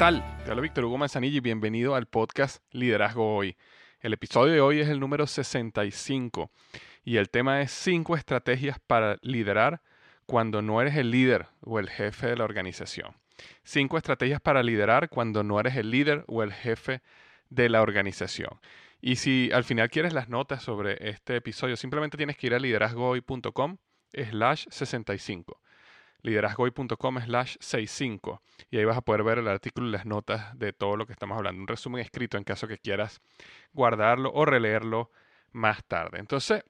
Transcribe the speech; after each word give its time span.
Tal? 0.00 0.24
Te 0.46 0.54
Víctor 0.58 0.86
Hugo 0.86 0.96
Manzanilla 0.96 1.36
y 1.36 1.40
bienvenido 1.40 1.94
al 1.94 2.06
podcast 2.06 2.64
Liderazgo 2.70 3.36
Hoy. 3.36 3.58
El 4.00 4.14
episodio 4.14 4.54
de 4.54 4.62
hoy 4.62 4.80
es 4.80 4.88
el 4.88 4.98
número 4.98 5.26
65 5.26 6.50
y 7.04 7.18
el 7.18 7.28
tema 7.28 7.60
es 7.60 7.70
5 7.72 8.16
estrategias 8.16 8.78
para 8.86 9.18
liderar 9.20 9.82
cuando 10.24 10.62
no 10.62 10.80
eres 10.80 10.96
el 10.96 11.10
líder 11.10 11.48
o 11.60 11.78
el 11.78 11.90
jefe 11.90 12.28
de 12.28 12.36
la 12.36 12.44
organización. 12.44 13.14
5 13.64 13.98
estrategias 13.98 14.40
para 14.40 14.62
liderar 14.62 15.10
cuando 15.10 15.44
no 15.44 15.60
eres 15.60 15.76
el 15.76 15.90
líder 15.90 16.24
o 16.28 16.42
el 16.42 16.54
jefe 16.54 17.02
de 17.50 17.68
la 17.68 17.82
organización. 17.82 18.58
Y 19.02 19.16
si 19.16 19.50
al 19.52 19.64
final 19.64 19.90
quieres 19.90 20.14
las 20.14 20.30
notas 20.30 20.62
sobre 20.62 21.10
este 21.10 21.36
episodio, 21.36 21.76
simplemente 21.76 22.16
tienes 22.16 22.38
que 22.38 22.46
ir 22.46 22.54
a 22.54 22.58
liderazgohoy.com 22.58 23.76
slash 24.14 24.64
65 24.70 25.60
liderazgoy.com 26.22 27.20
slash 27.20 27.56
65 27.60 28.42
y 28.70 28.78
ahí 28.78 28.84
vas 28.84 28.96
a 28.96 29.02
poder 29.02 29.22
ver 29.22 29.38
el 29.38 29.48
artículo 29.48 29.88
y 29.88 29.90
las 29.90 30.06
notas 30.06 30.58
de 30.58 30.72
todo 30.72 30.96
lo 30.96 31.06
que 31.06 31.12
estamos 31.12 31.36
hablando. 31.36 31.60
Un 31.60 31.68
resumen 31.68 32.00
escrito 32.00 32.36
en 32.36 32.44
caso 32.44 32.68
que 32.68 32.78
quieras 32.78 33.20
guardarlo 33.72 34.32
o 34.32 34.44
releerlo 34.44 35.10
más 35.52 35.84
tarde. 35.84 36.18
Entonces, 36.18 36.64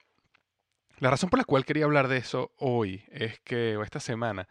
la 0.99 1.11
razón 1.11 1.31
por 1.31 1.39
la 1.39 1.45
cual 1.45 1.65
quería 1.65 1.85
hablar 1.85 2.09
de 2.09 2.19
eso 2.19 2.53
hoy 2.59 3.05
es 3.11 3.41
que, 3.41 3.77
o 3.77 3.83
esta 3.83 4.01
semana, 4.01 4.49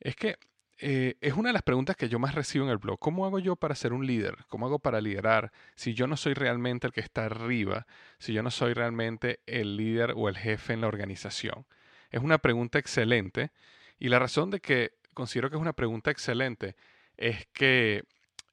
es 0.00 0.16
que 0.16 0.38
eh, 0.78 1.16
es 1.20 1.34
una 1.34 1.50
de 1.50 1.52
las 1.52 1.62
preguntas 1.62 1.96
que 1.96 2.08
yo 2.08 2.18
más 2.18 2.34
recibo 2.34 2.64
en 2.64 2.70
el 2.70 2.78
blog. 2.78 2.98
¿Cómo 2.98 3.26
hago 3.26 3.38
yo 3.38 3.56
para 3.56 3.74
ser 3.74 3.92
un 3.92 4.06
líder? 4.06 4.36
¿Cómo 4.48 4.66
hago 4.66 4.78
para 4.78 5.00
liderar 5.00 5.52
si 5.76 5.94
yo 5.94 6.06
no 6.06 6.16
soy 6.16 6.34
realmente 6.34 6.86
el 6.86 6.92
que 6.92 7.00
está 7.00 7.26
arriba? 7.26 7.86
Si 8.18 8.32
yo 8.32 8.42
no 8.42 8.50
soy 8.50 8.74
realmente 8.74 9.40
el 9.46 9.76
líder 9.76 10.12
o 10.16 10.28
el 10.28 10.36
jefe 10.36 10.72
en 10.72 10.80
la 10.80 10.88
organización. 10.88 11.66
Es 12.10 12.22
una 12.22 12.38
pregunta 12.38 12.78
excelente 12.78 13.50
y 13.98 14.08
la 14.08 14.18
razón 14.18 14.50
de 14.50 14.60
que 14.60 14.92
considero 15.14 15.48
que 15.48 15.56
es 15.56 15.62
una 15.62 15.72
pregunta 15.72 16.10
excelente 16.10 16.76
es 17.16 17.46
que 17.52 18.04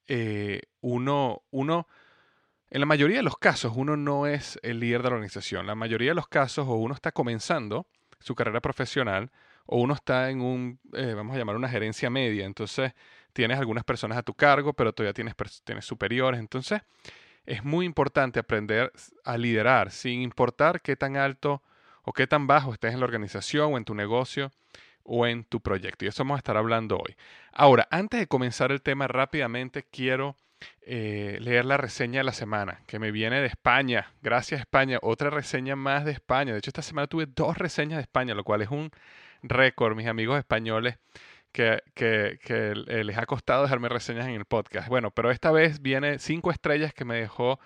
eh, 0.06 0.62
uno, 0.80 1.42
uno, 1.50 1.88
en 2.70 2.80
la 2.80 2.86
mayoría 2.86 3.18
de 3.18 3.22
los 3.22 3.36
casos, 3.36 3.72
uno 3.74 3.96
no 3.96 4.26
es 4.26 4.58
el 4.62 4.80
líder 4.80 5.02
de 5.02 5.10
la 5.10 5.14
organización. 5.16 5.66
La 5.66 5.74
mayoría 5.74 6.10
de 6.10 6.14
los 6.14 6.28
casos, 6.28 6.66
o 6.68 6.74
uno 6.74 6.94
está 6.94 7.12
comenzando 7.12 7.86
su 8.20 8.34
carrera 8.34 8.60
profesional, 8.60 9.30
o 9.66 9.80
uno 9.80 9.94
está 9.94 10.30
en 10.30 10.40
un, 10.40 10.80
eh, 10.92 11.14
vamos 11.14 11.34
a 11.34 11.38
llamar, 11.38 11.56
una 11.56 11.68
gerencia 11.68 12.08
media. 12.10 12.46
Entonces, 12.46 12.92
tienes 13.32 13.58
algunas 13.58 13.84
personas 13.84 14.18
a 14.18 14.22
tu 14.22 14.34
cargo, 14.34 14.72
pero 14.72 14.92
todavía 14.92 15.14
tienes, 15.14 15.34
tienes 15.64 15.84
superiores. 15.84 16.40
Entonces, 16.40 16.82
es 17.44 17.64
muy 17.64 17.86
importante 17.86 18.38
aprender 18.38 18.92
a 19.24 19.36
liderar, 19.36 19.90
sin 19.90 20.22
importar 20.22 20.80
qué 20.80 20.96
tan 20.96 21.16
alto 21.16 21.62
o 22.04 22.12
qué 22.12 22.26
tan 22.26 22.46
bajo 22.46 22.72
estés 22.72 22.94
en 22.94 23.00
la 23.00 23.06
organización 23.06 23.74
o 23.74 23.78
en 23.78 23.84
tu 23.84 23.94
negocio 23.94 24.52
o 25.04 25.26
en 25.26 25.44
tu 25.44 25.60
proyecto. 25.60 26.04
Y 26.04 26.08
eso 26.08 26.22
vamos 26.24 26.36
a 26.36 26.38
estar 26.38 26.56
hablando 26.56 26.96
hoy. 26.96 27.16
Ahora, 27.52 27.88
antes 27.90 28.20
de 28.20 28.26
comenzar 28.26 28.72
el 28.72 28.82
tema 28.82 29.08
rápidamente, 29.08 29.84
quiero 29.90 30.36
eh, 30.82 31.38
leer 31.40 31.64
la 31.64 31.76
reseña 31.76 32.20
de 32.20 32.24
la 32.24 32.32
semana, 32.32 32.80
que 32.86 32.98
me 32.98 33.10
viene 33.10 33.40
de 33.40 33.46
España. 33.46 34.12
Gracias 34.22 34.60
España. 34.60 34.98
Otra 35.02 35.30
reseña 35.30 35.76
más 35.76 36.04
de 36.04 36.12
España. 36.12 36.52
De 36.52 36.58
hecho, 36.58 36.70
esta 36.70 36.82
semana 36.82 37.06
tuve 37.06 37.26
dos 37.26 37.58
reseñas 37.58 37.98
de 37.98 38.02
España, 38.02 38.34
lo 38.34 38.44
cual 38.44 38.62
es 38.62 38.70
un 38.70 38.90
récord, 39.42 39.96
mis 39.96 40.06
amigos 40.06 40.38
españoles. 40.38 40.98
Que, 41.52 41.82
que, 41.94 42.38
que, 42.42 42.74
les 42.74 43.18
ha 43.18 43.26
costado 43.26 43.64
dejarme 43.64 43.90
reseñas 43.90 44.26
en 44.26 44.36
el 44.36 44.46
podcast. 44.46 44.88
Bueno, 44.88 45.10
pero 45.10 45.30
esta 45.30 45.50
vez 45.52 45.82
viene 45.82 46.18
cinco 46.18 46.50
estrellas 46.50 46.94
que 46.94 47.04
me 47.04 47.16
dejó 47.16 47.60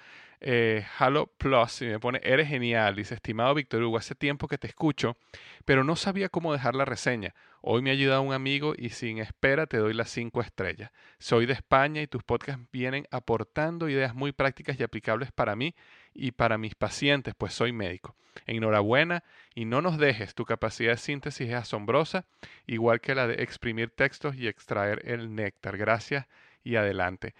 eh, 0.48 0.86
Halo 0.98 1.26
Plus 1.26 1.82
y 1.82 1.86
me 1.86 1.98
pone, 1.98 2.20
eres 2.22 2.46
genial. 2.46 2.94
Dice, 2.94 3.16
estimado 3.16 3.52
Víctor 3.52 3.82
Hugo, 3.82 3.98
hace 3.98 4.14
tiempo 4.14 4.46
que 4.46 4.58
te 4.58 4.68
escucho, 4.68 5.16
pero 5.64 5.82
no 5.82 5.96
sabía 5.96 6.28
cómo 6.28 6.52
dejar 6.52 6.76
la 6.76 6.84
reseña. 6.84 7.34
Hoy 7.62 7.82
me 7.82 7.90
ha 7.90 7.94
ayudado 7.94 8.22
un 8.22 8.32
amigo 8.32 8.72
y 8.78 8.90
sin 8.90 9.18
espera 9.18 9.66
te 9.66 9.78
doy 9.78 9.92
las 9.92 10.08
cinco 10.08 10.40
estrellas. 10.40 10.92
Soy 11.18 11.46
de 11.46 11.52
España 11.52 12.00
y 12.00 12.06
tus 12.06 12.22
podcasts 12.22 12.62
vienen 12.70 13.08
aportando 13.10 13.88
ideas 13.88 14.14
muy 14.14 14.30
prácticas 14.30 14.78
y 14.78 14.84
aplicables 14.84 15.32
para 15.32 15.56
mí 15.56 15.74
y 16.14 16.30
para 16.30 16.58
mis 16.58 16.76
pacientes, 16.76 17.34
pues 17.36 17.52
soy 17.52 17.72
médico. 17.72 18.14
Enhorabuena 18.46 19.24
y 19.52 19.64
no 19.64 19.82
nos 19.82 19.98
dejes, 19.98 20.36
tu 20.36 20.44
capacidad 20.44 20.92
de 20.92 20.98
síntesis 20.98 21.48
es 21.48 21.54
asombrosa, 21.54 22.24
igual 22.68 23.00
que 23.00 23.16
la 23.16 23.26
de 23.26 23.42
exprimir 23.42 23.90
textos 23.90 24.36
y 24.36 24.46
extraer 24.46 25.02
el 25.10 25.34
néctar. 25.34 25.76
Gracias 25.76 26.26
y 26.62 26.76
adelante. 26.76 27.34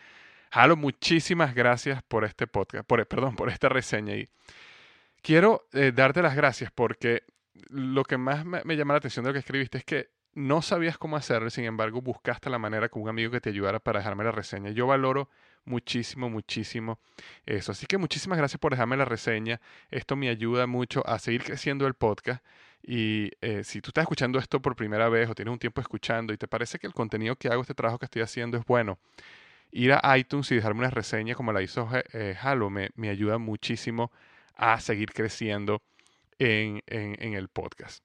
Halo, 0.50 0.76
muchísimas 0.76 1.54
gracias 1.54 2.02
por 2.04 2.24
este 2.24 2.46
podcast, 2.46 2.86
por, 2.86 3.06
perdón, 3.06 3.36
por 3.36 3.48
esta 3.48 3.68
reseña. 3.68 4.14
Y 4.14 4.28
quiero 5.22 5.66
eh, 5.72 5.92
darte 5.94 6.22
las 6.22 6.36
gracias 6.36 6.70
porque 6.70 7.24
lo 7.68 8.04
que 8.04 8.16
más 8.16 8.44
me, 8.44 8.76
llama 8.76 8.94
la 8.94 8.98
atención 8.98 9.24
de 9.24 9.30
lo 9.30 9.32
que 9.32 9.40
escribiste 9.40 9.78
es 9.78 9.84
que 9.84 10.10
no 10.34 10.60
sabías 10.60 10.98
cómo 10.98 11.16
hacerlo, 11.16 11.48
sin 11.48 11.64
embargo 11.64 12.02
buscaste 12.02 12.50
la 12.50 12.58
manera 12.58 12.90
con 12.90 13.02
un 13.02 13.08
amigo 13.08 13.30
que 13.30 13.40
te 13.40 13.48
ayudara 13.48 13.80
para 13.80 14.00
dejarme 14.00 14.22
la 14.22 14.32
reseña. 14.32 14.70
Yo 14.70 14.86
valoro 14.86 15.30
muchísimo, 15.64 16.28
muchísimo 16.28 17.00
eso. 17.46 17.72
Así 17.72 17.86
que 17.86 17.96
muchísimas 17.96 18.38
gracias 18.38 18.60
por 18.60 18.72
dejarme 18.72 18.96
la 18.98 19.06
reseña. 19.06 19.60
Esto 19.90 20.14
me 20.14 20.28
ayuda 20.28 20.66
mucho 20.66 21.06
a 21.06 21.18
seguir 21.18 21.42
creciendo 21.42 21.86
el 21.86 21.94
podcast 21.94 22.44
Y 22.82 23.30
eh, 23.40 23.64
si 23.64 23.80
tú 23.80 23.90
estás 23.90 24.02
escuchando 24.02 24.38
esto 24.38 24.60
por 24.60 24.76
primera 24.76 25.08
vez 25.08 25.28
o 25.30 25.34
tienes 25.34 25.52
un 25.52 25.58
tiempo 25.58 25.80
escuchando 25.80 26.34
y 26.34 26.36
te 26.36 26.46
parece 26.46 26.78
que 26.78 26.86
el 26.86 26.92
contenido 26.92 27.36
que 27.36 27.48
hago, 27.48 27.62
este 27.62 27.74
trabajo 27.74 27.98
que 27.98 28.04
estoy 28.04 28.22
haciendo 28.22 28.58
es 28.58 28.64
bueno, 28.66 28.98
ir 29.70 29.92
a 29.92 30.18
iTunes 30.18 30.50
y 30.52 30.56
dejarme 30.56 30.80
una 30.80 30.90
reseña 30.90 31.34
como 31.34 31.52
la 31.52 31.62
hizo 31.62 31.88
eh, 32.12 32.36
Halo 32.40 32.70
me, 32.70 32.90
me, 32.94 33.10
ayuda 33.10 33.38
muchísimo 33.38 34.10
a 34.54 34.80
seguir 34.80 35.12
creciendo 35.12 35.82
en, 36.38 36.82
en, 36.86 37.34
el 37.34 37.48
podcast. 37.48 38.04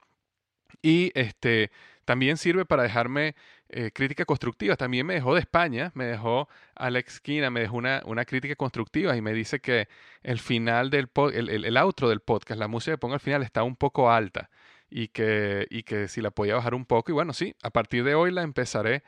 Y 0.81 1.11
este, 1.15 1.71
también 2.05 2.37
sirve 2.37 2.65
para 2.65 2.83
dejarme 2.83 3.35
eh, 3.69 3.91
crítica 3.93 4.25
constructiva. 4.25 4.75
También 4.75 5.05
me 5.05 5.13
dejó 5.13 5.33
de 5.33 5.41
España, 5.41 5.91
me 5.95 6.05
dejó 6.05 6.49
Alex 6.75 7.21
Quina, 7.21 7.49
me 7.49 7.61
dejó 7.61 7.77
una, 7.77 8.01
una 8.05 8.25
crítica 8.25 8.55
constructiva 8.55 9.15
y 9.15 9.21
me 9.21 9.33
dice 9.33 9.59
que 9.59 9.87
el 10.23 10.39
final 10.39 10.89
del 10.89 11.09
el, 11.33 11.49
el, 11.49 11.65
el, 11.65 11.77
outro 11.77 12.09
del 12.09 12.19
podcast, 12.21 12.59
la 12.59 12.67
música 12.67 12.93
que 12.93 12.97
pongo 12.97 13.13
al 13.13 13.19
final 13.19 13.43
está 13.43 13.63
un 13.63 13.75
poco 13.75 14.11
alta 14.11 14.49
y 14.89 15.07
que, 15.07 15.67
y 15.69 15.83
que 15.83 16.07
si 16.07 16.21
la 16.21 16.31
podía 16.31 16.55
bajar 16.55 16.73
un 16.73 16.85
poco. 16.85 17.11
Y 17.11 17.13
bueno, 17.13 17.33
sí, 17.33 17.55
a 17.63 17.69
partir 17.69 18.03
de 18.03 18.15
hoy 18.15 18.31
la 18.31 18.41
empezaré 18.43 19.03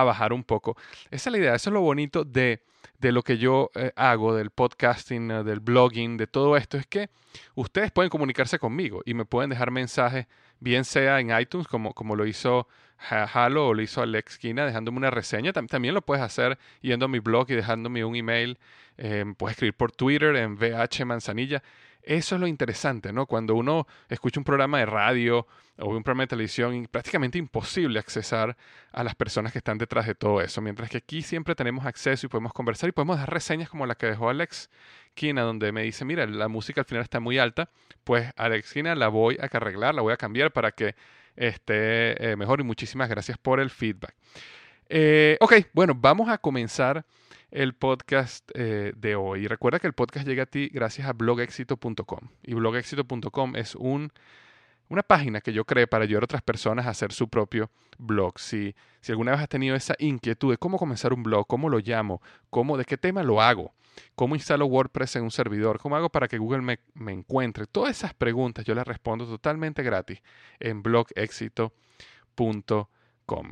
a 0.00 0.04
bajar 0.04 0.32
un 0.32 0.44
poco. 0.44 0.76
Esa 1.10 1.28
es 1.28 1.32
la 1.32 1.38
idea, 1.38 1.54
eso 1.54 1.70
es 1.70 1.74
lo 1.74 1.80
bonito 1.80 2.24
de, 2.24 2.62
de 2.98 3.12
lo 3.12 3.22
que 3.22 3.38
yo 3.38 3.70
eh, 3.74 3.92
hago, 3.96 4.34
del 4.34 4.50
podcasting, 4.50 5.30
eh, 5.30 5.44
del 5.44 5.60
blogging, 5.60 6.16
de 6.16 6.26
todo 6.26 6.56
esto, 6.56 6.76
es 6.76 6.86
que 6.86 7.10
ustedes 7.54 7.90
pueden 7.90 8.10
comunicarse 8.10 8.58
conmigo 8.58 9.02
y 9.04 9.14
me 9.14 9.24
pueden 9.24 9.50
dejar 9.50 9.70
mensajes, 9.70 10.26
bien 10.60 10.84
sea 10.84 11.20
en 11.20 11.38
iTunes, 11.38 11.68
como, 11.68 11.92
como 11.92 12.16
lo 12.16 12.26
hizo 12.26 12.66
Halo 12.96 13.68
o 13.68 13.74
lo 13.74 13.82
hizo 13.82 14.02
Alex 14.02 14.38
Kina, 14.38 14.64
dejándome 14.64 14.98
una 14.98 15.10
reseña. 15.10 15.52
También 15.52 15.94
lo 15.94 16.02
puedes 16.02 16.24
hacer 16.24 16.58
yendo 16.80 17.06
a 17.06 17.08
mi 17.08 17.18
blog 17.18 17.50
y 17.50 17.54
dejándome 17.54 18.04
un 18.04 18.16
email. 18.16 18.58
Eh, 18.96 19.24
puedes 19.36 19.54
escribir 19.54 19.74
por 19.74 19.92
Twitter 19.92 20.34
en 20.36 20.54
VH 20.56 21.04
Manzanilla. 21.04 21.62
Eso 22.06 22.34
es 22.34 22.40
lo 22.40 22.46
interesante, 22.46 23.12
¿no? 23.12 23.26
Cuando 23.26 23.54
uno 23.54 23.86
escucha 24.08 24.40
un 24.40 24.44
programa 24.44 24.78
de 24.78 24.86
radio 24.86 25.46
o 25.78 25.88
un 25.88 26.02
programa 26.02 26.24
de 26.24 26.28
televisión, 26.28 26.86
prácticamente 26.90 27.38
imposible 27.38 27.98
accesar 27.98 28.56
a 28.92 29.02
las 29.02 29.14
personas 29.14 29.52
que 29.52 29.58
están 29.58 29.78
detrás 29.78 30.06
de 30.06 30.14
todo 30.14 30.40
eso, 30.40 30.60
mientras 30.60 30.90
que 30.90 30.98
aquí 30.98 31.22
siempre 31.22 31.54
tenemos 31.54 31.86
acceso 31.86 32.26
y 32.26 32.28
podemos 32.28 32.52
conversar 32.52 32.88
y 32.88 32.92
podemos 32.92 33.18
dar 33.18 33.30
reseñas 33.30 33.68
como 33.68 33.86
la 33.86 33.94
que 33.94 34.06
dejó 34.06 34.28
Alex 34.28 34.70
Kina, 35.14 35.42
donde 35.42 35.72
me 35.72 35.82
dice, 35.82 36.04
mira, 36.04 36.26
la 36.26 36.48
música 36.48 36.82
al 36.82 36.84
final 36.84 37.02
está 37.02 37.20
muy 37.20 37.38
alta, 37.38 37.70
pues 38.04 38.30
Alex 38.36 38.72
Kina 38.72 38.94
la 38.94 39.08
voy 39.08 39.38
a 39.40 39.46
arreglar, 39.46 39.94
la 39.94 40.02
voy 40.02 40.12
a 40.12 40.16
cambiar 40.16 40.52
para 40.52 40.72
que 40.72 40.94
esté 41.36 42.30
eh, 42.32 42.36
mejor 42.36 42.60
y 42.60 42.64
muchísimas 42.64 43.08
gracias 43.08 43.38
por 43.38 43.60
el 43.60 43.70
feedback. 43.70 44.14
Eh, 44.88 45.36
ok, 45.40 45.54
bueno, 45.72 45.94
vamos 45.96 46.28
a 46.28 46.38
comenzar 46.38 47.04
el 47.54 47.72
podcast 47.72 48.50
eh, 48.54 48.92
de 48.96 49.14
hoy. 49.14 49.46
Recuerda 49.46 49.78
que 49.78 49.86
el 49.86 49.92
podcast 49.92 50.26
llega 50.26 50.42
a 50.42 50.46
ti 50.46 50.68
gracias 50.72 51.06
a 51.06 51.12
blogexito.com. 51.12 52.28
Y 52.42 52.54
blogexito.com 52.54 53.54
es 53.54 53.76
un, 53.76 54.12
una 54.88 55.04
página 55.04 55.40
que 55.40 55.52
yo 55.52 55.64
creé 55.64 55.86
para 55.86 56.02
ayudar 56.02 56.24
a 56.24 56.26
otras 56.26 56.42
personas 56.42 56.86
a 56.86 56.90
hacer 56.90 57.12
su 57.12 57.28
propio 57.28 57.70
blog. 57.96 58.40
Si, 58.40 58.74
si 59.00 59.12
alguna 59.12 59.30
vez 59.30 59.40
has 59.40 59.48
tenido 59.48 59.76
esa 59.76 59.94
inquietud 60.00 60.50
de 60.50 60.58
cómo 60.58 60.78
comenzar 60.78 61.12
un 61.12 61.22
blog, 61.22 61.46
cómo 61.46 61.68
lo 61.68 61.78
llamo, 61.78 62.20
cómo, 62.50 62.76
de 62.76 62.84
qué 62.84 62.96
tema 62.96 63.22
lo 63.22 63.40
hago, 63.40 63.72
cómo 64.16 64.34
instalo 64.34 64.66
WordPress 64.66 65.14
en 65.14 65.22
un 65.22 65.30
servidor, 65.30 65.78
cómo 65.78 65.94
hago 65.94 66.10
para 66.10 66.26
que 66.26 66.38
Google 66.38 66.62
me, 66.62 66.80
me 66.94 67.12
encuentre, 67.12 67.66
todas 67.68 67.96
esas 67.96 68.14
preguntas 68.14 68.64
yo 68.64 68.74
las 68.74 68.86
respondo 68.86 69.26
totalmente 69.26 69.84
gratis 69.84 70.20
en 70.58 70.82
blogexito.com. 70.82 71.68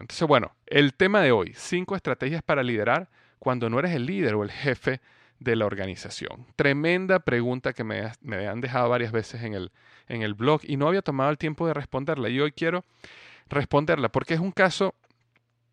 Entonces, 0.00 0.26
bueno, 0.26 0.56
el 0.66 0.92
tema 0.94 1.20
de 1.20 1.30
hoy, 1.30 1.52
cinco 1.54 1.94
estrategias 1.94 2.42
para 2.42 2.64
liderar 2.64 3.08
cuando 3.42 3.68
no 3.68 3.80
eres 3.80 3.90
el 3.90 4.06
líder 4.06 4.34
o 4.36 4.44
el 4.44 4.52
jefe 4.52 5.00
de 5.40 5.56
la 5.56 5.66
organización? 5.66 6.46
Tremenda 6.54 7.18
pregunta 7.18 7.72
que 7.72 7.82
me, 7.82 8.06
han 8.46 8.60
dejado 8.60 8.88
varias 8.88 9.10
veces 9.10 9.42
en 9.42 9.54
el, 9.54 9.72
en 10.06 10.22
el 10.22 10.34
blog 10.34 10.60
y 10.62 10.76
no 10.76 10.86
había 10.86 11.02
tomado 11.02 11.28
el 11.28 11.38
tiempo 11.38 11.66
de 11.66 11.74
responderla. 11.74 12.28
Y 12.28 12.38
hoy 12.38 12.52
quiero 12.52 12.84
responderla 13.48 14.10
porque 14.10 14.34
es 14.34 14.40
un 14.40 14.52
caso 14.52 14.94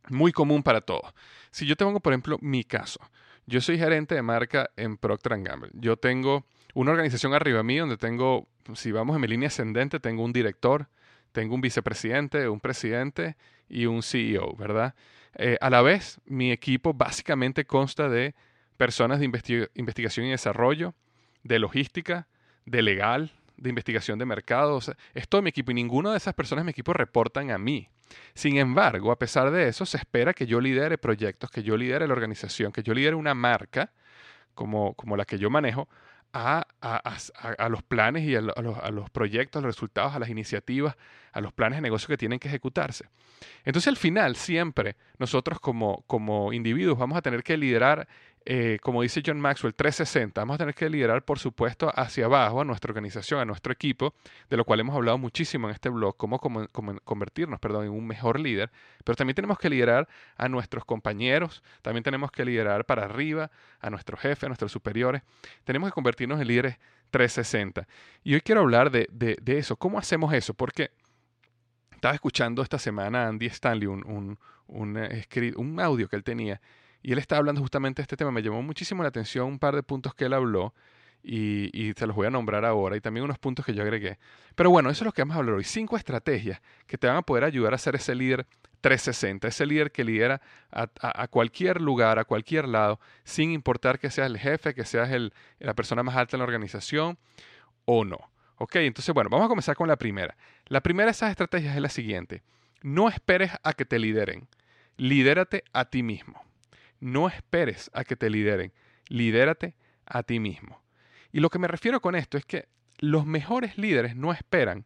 muy 0.07 0.31
común 0.31 0.63
para 0.63 0.81
todos. 0.81 1.13
Si 1.51 1.67
yo 1.67 1.75
te 1.75 1.85
pongo, 1.85 1.99
por 1.99 2.11
ejemplo, 2.11 2.39
mi 2.41 2.63
caso. 2.63 3.01
Yo 3.45 3.61
soy 3.61 3.77
gerente 3.77 4.15
de 4.15 4.23
marca 4.23 4.71
en 4.75 4.97
Procter 4.97 5.39
Gamble. 5.39 5.69
Yo 5.73 5.95
tengo 5.95 6.47
una 6.73 6.89
organización 6.89 7.35
arriba 7.35 7.61
mí 7.61 7.77
donde 7.77 7.97
tengo, 7.97 8.47
si 8.73 8.91
vamos 8.91 9.15
en 9.15 9.21
mi 9.21 9.27
línea 9.27 9.49
ascendente, 9.49 9.99
tengo 9.99 10.23
un 10.23 10.33
director, 10.33 10.87
tengo 11.33 11.53
un 11.53 11.61
vicepresidente, 11.61 12.49
un 12.49 12.61
presidente 12.61 13.35
y 13.67 13.85
un 13.85 14.01
CEO, 14.01 14.55
¿verdad? 14.55 14.95
Eh, 15.35 15.57
a 15.61 15.69
la 15.69 15.81
vez, 15.81 16.19
mi 16.25 16.51
equipo 16.51 16.93
básicamente 16.93 17.65
consta 17.65 18.09
de 18.09 18.35
personas 18.77 19.19
de 19.19 19.25
investigación 19.75 20.25
y 20.25 20.31
desarrollo, 20.31 20.95
de 21.43 21.59
logística, 21.59 22.27
de 22.65 22.81
legal, 22.81 23.31
de 23.57 23.69
investigación 23.69 24.19
de 24.19 24.25
mercados. 24.25 24.91
es 25.13 25.27
todo 25.27 25.41
mi 25.41 25.49
equipo 25.49 25.71
y 25.71 25.75
ninguna 25.75 26.11
de 26.11 26.17
esas 26.17 26.33
personas 26.33 26.61
en 26.61 26.67
mi 26.67 26.71
equipo 26.71 26.93
reportan 26.93 27.51
a 27.51 27.57
mí. 27.57 27.89
Sin 28.33 28.57
embargo, 28.57 29.11
a 29.11 29.19
pesar 29.19 29.51
de 29.51 29.67
eso, 29.67 29.85
se 29.85 29.97
espera 29.97 30.33
que 30.33 30.47
yo 30.47 30.59
lidere 30.59 30.97
proyectos, 30.97 31.51
que 31.51 31.61
yo 31.61 31.77
lidere 31.77 32.07
la 32.07 32.13
organización, 32.13 32.71
que 32.71 32.83
yo 32.83 32.93
lidere 32.93 33.15
una 33.15 33.35
marca 33.35 33.91
como, 34.55 34.93
como 34.95 35.15
la 35.15 35.25
que 35.25 35.37
yo 35.37 35.49
manejo, 35.49 35.87
a, 36.33 36.67
a, 36.81 37.69
los 37.69 37.83
planes 37.83 38.23
y 38.23 38.35
a 38.35 38.41
los, 38.41 38.55
a 38.55 38.91
los, 38.91 39.09
proyectos, 39.09 39.59
a 39.59 39.65
los 39.65 39.75
resultados, 39.75 40.13
a 40.15 40.19
las 40.19 40.29
iniciativas, 40.29 40.95
a 41.31 41.41
los 41.41 41.53
planes 41.53 41.77
de 41.77 41.81
negocio 41.81 42.07
que 42.07 42.17
tienen 42.17 42.39
que 42.39 42.47
ejecutarse. 42.47 43.05
Entonces 43.63 43.87
al 43.87 43.97
final 43.97 44.35
siempre 44.35 44.95
nosotros 45.17 45.59
como, 45.59 46.03
como 46.07 46.53
individuos 46.53 46.97
vamos 46.97 47.17
a 47.17 47.21
tener 47.21 47.43
que 47.43 47.57
liderar 47.57 48.07
eh, 48.51 48.79
como 48.81 49.03
dice 49.03 49.21
John 49.23 49.39
Maxwell, 49.39 49.75
360. 49.75 50.41
Vamos 50.41 50.55
a 50.55 50.57
tener 50.57 50.73
que 50.73 50.89
liderar, 50.89 51.23
por 51.23 51.37
supuesto, 51.37 51.91
hacia 51.95 52.25
abajo 52.25 52.61
a 52.61 52.65
nuestra 52.65 52.89
organización, 52.89 53.39
a 53.39 53.45
nuestro 53.45 53.71
equipo, 53.71 54.15
de 54.49 54.57
lo 54.57 54.65
cual 54.65 54.79
hemos 54.79 54.95
hablado 54.95 55.19
muchísimo 55.19 55.67
en 55.67 55.75
este 55.75 55.89
blog, 55.89 56.17
cómo, 56.17 56.39
convertirnos 56.39 57.59
perdón, 57.59 57.85
en 57.85 57.91
un 57.91 58.07
mejor 58.07 58.39
líder. 58.39 58.71
Pero 59.03 59.15
también 59.15 59.35
tenemos 59.35 59.59
que 59.59 59.69
liderar 59.69 60.09
a 60.35 60.49
nuestros 60.49 60.83
compañeros, 60.83 61.61
también 61.83 62.03
tenemos 62.03 62.31
que 62.31 62.43
liderar 62.43 62.85
para 62.85 63.05
arriba, 63.05 63.51
a 63.81 63.91
nuestro 63.91 64.17
jefe, 64.17 64.47
a 64.47 64.49
nuestros 64.49 64.71
superiores. 64.71 65.21
Tenemos 65.63 65.91
que 65.91 65.93
convertirnos 65.93 66.41
en 66.41 66.47
líderes 66.47 66.79
360. 67.11 67.87
Y 68.23 68.33
hoy 68.33 68.41
quiero 68.41 68.61
hablar 68.61 68.89
de, 68.89 69.37
eso. 69.45 69.75
¿Cómo 69.75 69.99
hacemos 69.99 70.33
eso? 70.33 70.55
Porque 70.55 70.89
estaba 71.91 72.15
escuchando 72.15 72.63
esta 72.63 72.79
semana 72.79 73.25
a 73.25 73.27
Andy 73.27 73.45
Stanley, 73.45 73.85
un, 73.85 74.39
un, 74.65 74.97
eh, 74.97 75.53
un 75.55 75.79
audio 75.79 76.09
que 76.09 76.15
él 76.15 76.23
tenía 76.23 76.59
y 77.01 77.11
él 77.13 77.19
estaba 77.19 77.39
hablando 77.39 77.61
justamente 77.61 78.01
de 78.01 78.03
este 78.03 78.17
tema. 78.17 78.31
Me 78.31 78.41
llamó 78.41 78.61
muchísimo 78.61 79.03
la 79.03 79.09
atención 79.09 79.47
un 79.47 79.59
par 79.59 79.75
de 79.75 79.83
puntos 79.83 80.13
que 80.13 80.25
él 80.25 80.33
habló 80.33 80.73
y, 81.23 81.69
y 81.73 81.93
se 81.93 82.07
los 82.07 82.15
voy 82.15 82.27
a 82.27 82.29
nombrar 82.29 82.65
ahora 82.65 82.95
y 82.95 83.01
también 83.01 83.23
unos 83.23 83.39
puntos 83.39 83.65
que 83.65 83.73
yo 83.73 83.83
agregué. 83.83 84.17
Pero 84.55 84.69
bueno, 84.69 84.89
eso 84.89 85.03
es 85.03 85.05
lo 85.05 85.11
que 85.11 85.21
vamos 85.21 85.35
a 85.35 85.39
hablar 85.39 85.55
hoy. 85.55 85.63
Cinco 85.63 85.97
estrategias 85.97 86.61
que 86.87 86.97
te 86.97 87.07
van 87.07 87.17
a 87.17 87.21
poder 87.21 87.43
ayudar 87.43 87.73
a 87.73 87.77
ser 87.77 87.95
ese 87.95 88.15
líder 88.15 88.45
360, 88.81 89.47
ese 89.47 89.65
líder 89.65 89.91
que 89.91 90.03
lidera 90.03 90.41
a, 90.71 91.27
cualquier 91.27 91.81
lugar, 91.81 92.19
a 92.19 92.25
cualquier 92.25 92.67
lado, 92.67 92.99
sin 93.23 93.51
importar 93.51 93.99
que 93.99 94.09
seas 94.09 94.27
el 94.27 94.37
jefe, 94.37 94.73
que 94.73 94.85
seas 94.85 95.11
el, 95.11 95.33
la 95.59 95.73
persona 95.73 96.03
más 96.03 96.15
alta 96.15 96.35
en 96.35 96.39
la 96.39 96.45
organización 96.45 97.17
o 97.85 98.05
no. 98.05 98.31
Ok, 98.57 98.75
entonces 98.77 99.13
bueno, 99.13 99.29
vamos 99.29 99.45
a 99.45 99.49
comenzar 99.49 99.75
con 99.75 99.87
la 99.87 99.97
primera. 99.97 100.35
La 100.67 100.81
primera 100.81 101.05
de 101.05 101.11
esas 101.11 101.31
estrategias 101.31 101.75
es 101.75 101.81
la 101.81 101.89
siguiente. 101.89 102.43
No 102.81 103.09
esperes 103.09 103.51
a 103.63 103.73
que 103.73 103.85
te 103.85 103.99
lideren. 103.99 104.47
Lidérate 104.97 105.63
a 105.73 105.85
ti 105.85 106.03
mismo. 106.03 106.41
No 106.99 107.27
esperes 107.27 107.89
a 107.93 108.03
que 108.03 108.15
te 108.15 108.29
lideren, 108.29 108.73
lidérate 109.07 109.75
a 110.05 110.23
ti 110.23 110.39
mismo. 110.39 110.81
Y 111.31 111.39
lo 111.39 111.49
que 111.49 111.59
me 111.59 111.67
refiero 111.67 112.01
con 112.01 112.15
esto 112.15 112.37
es 112.37 112.45
que 112.45 112.67
los 112.97 113.25
mejores 113.25 113.77
líderes 113.77 114.15
no 114.15 114.33
esperan 114.33 114.85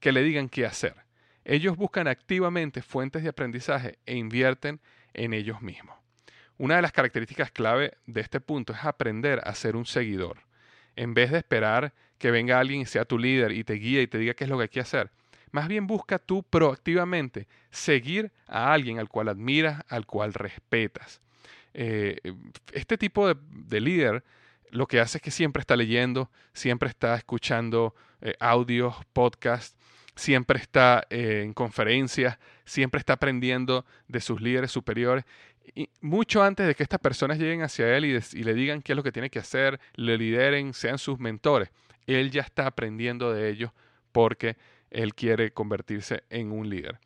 que 0.00 0.12
le 0.12 0.22
digan 0.22 0.48
qué 0.48 0.66
hacer. 0.66 0.94
Ellos 1.44 1.76
buscan 1.76 2.08
activamente 2.08 2.82
fuentes 2.82 3.22
de 3.22 3.30
aprendizaje 3.30 3.98
e 4.04 4.16
invierten 4.16 4.80
en 5.14 5.32
ellos 5.32 5.62
mismos. 5.62 5.96
Una 6.58 6.76
de 6.76 6.82
las 6.82 6.92
características 6.92 7.50
clave 7.50 7.96
de 8.06 8.20
este 8.20 8.40
punto 8.40 8.72
es 8.72 8.84
aprender 8.84 9.40
a 9.44 9.54
ser 9.54 9.76
un 9.76 9.86
seguidor. 9.86 10.40
En 10.96 11.14
vez 11.14 11.30
de 11.30 11.38
esperar 11.38 11.94
que 12.18 12.32
venga 12.32 12.58
alguien 12.58 12.80
y 12.80 12.86
sea 12.86 13.04
tu 13.04 13.18
líder 13.18 13.52
y 13.52 13.64
te 13.64 13.74
guíe 13.74 14.02
y 14.02 14.08
te 14.08 14.18
diga 14.18 14.34
qué 14.34 14.44
es 14.44 14.50
lo 14.50 14.56
que 14.56 14.64
hay 14.64 14.68
que 14.68 14.80
hacer, 14.80 15.10
más 15.52 15.68
bien 15.68 15.86
busca 15.86 16.18
tú 16.18 16.42
proactivamente 16.42 17.46
seguir 17.70 18.32
a 18.46 18.72
alguien 18.72 18.98
al 18.98 19.08
cual 19.08 19.28
admiras, 19.28 19.84
al 19.88 20.04
cual 20.04 20.34
respetas. 20.34 21.22
Eh, 21.80 22.18
este 22.72 22.98
tipo 22.98 23.32
de, 23.32 23.80
líder 23.80 24.24
lo 24.72 24.88
que 24.88 24.98
hace 24.98 25.18
es 25.18 25.22
que 25.22 25.30
siempre 25.30 25.60
está 25.60 25.76
leyendo, 25.76 26.28
siempre 26.52 26.88
está 26.88 27.14
escuchando 27.14 27.94
eh, 28.20 28.34
audios, 28.40 28.96
podcasts, 29.12 29.76
siempre 30.16 30.58
está 30.58 31.06
eh, 31.08 31.42
en 31.44 31.54
conferencias, 31.54 32.36
siempre 32.64 32.98
está 32.98 33.12
aprendiendo 33.12 33.86
de 34.08 34.20
sus 34.20 34.40
líderes 34.40 34.72
superiores. 34.72 35.24
Y 35.72 35.88
mucho 36.00 36.42
antes 36.42 36.66
de 36.66 36.74
que 36.74 36.82
estas 36.82 36.98
personas 36.98 37.38
lleguen 37.38 37.62
hacia 37.62 37.96
él 37.96 38.06
y, 38.06 38.18
y 38.32 38.42
le 38.42 38.54
digan 38.54 38.82
qué 38.82 38.94
es 38.94 38.96
lo 38.96 39.04
que 39.04 39.12
tiene 39.12 39.30
que 39.30 39.38
hacer, 39.38 39.78
le 39.94 40.18
lideren, 40.18 40.74
sean 40.74 40.98
sus 40.98 41.20
mentores, 41.20 41.70
él 42.08 42.32
ya 42.32 42.42
está 42.42 42.66
aprendiendo 42.66 43.32
de 43.32 43.50
ellos 43.50 43.70
porque 44.10 44.56
él 44.90 45.14
quiere 45.14 45.52
convertirse 45.52 46.24
en 46.28 46.50
un 46.50 46.68
líder. 46.68 46.98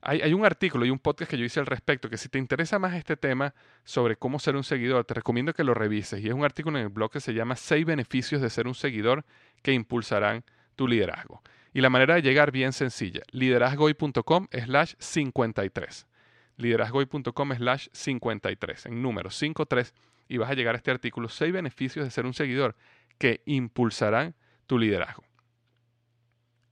Hay, 0.00 0.32
un 0.32 0.44
artículo 0.44 0.86
y 0.86 0.90
un 0.90 0.98
podcast 0.98 1.30
que 1.30 1.36
yo 1.36 1.44
hice 1.44 1.58
al 1.58 1.66
respecto, 1.66 2.08
que 2.08 2.16
si 2.16 2.28
te 2.28 2.38
interesa 2.38 2.78
más 2.78 2.94
este 2.94 3.16
tema 3.16 3.54
sobre 3.84 4.16
cómo 4.16 4.38
ser 4.38 4.54
un 4.54 4.62
seguidor, 4.62 5.04
te 5.04 5.14
recomiendo 5.14 5.52
que 5.52 5.64
lo 5.64 5.74
revises. 5.74 6.20
Y 6.20 6.28
es 6.28 6.34
un 6.34 6.44
artículo 6.44 6.78
en 6.78 6.84
el 6.84 6.90
blog 6.90 7.10
que 7.10 7.20
se 7.20 7.34
llama 7.34 7.56
Seis 7.56 7.84
beneficios 7.84 8.40
de 8.40 8.48
ser 8.48 8.68
un 8.68 8.74
seguidor 8.74 9.24
que 9.62 9.72
impulsarán 9.72 10.44
tu 10.76 10.86
liderazgo. 10.86 11.42
Y 11.74 11.80
la 11.80 11.90
manera 11.90 12.14
de 12.14 12.22
llegar 12.22 12.52
bien 12.52 12.72
sencilla, 12.72 13.22
liderazgoy.com 13.32 14.46
slash 14.52 14.94
53. 14.98 16.06
Liderazgoy.com 16.56 17.54
slash 17.54 17.88
53, 17.92 18.86
en 18.86 19.02
número 19.02 19.30
53, 19.30 19.94
y 20.28 20.36
vas 20.38 20.50
a 20.50 20.54
llegar 20.54 20.74
a 20.74 20.78
este 20.78 20.90
artículo, 20.90 21.28
6 21.28 21.52
beneficios 21.52 22.04
de 22.04 22.10
ser 22.10 22.24
un 22.24 22.34
seguidor 22.34 22.76
que 23.18 23.42
impulsarán 23.46 24.34
tu 24.66 24.78
liderazgo. 24.78 25.24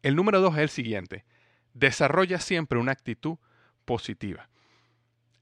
El 0.03 0.15
número 0.15 0.41
2 0.41 0.55
es 0.55 0.61
el 0.61 0.69
siguiente, 0.69 1.25
desarrolla 1.79 2.41
siempre 2.41 2.79
una 2.79 2.93
actitud 2.93 3.37
positiva. 3.85 4.49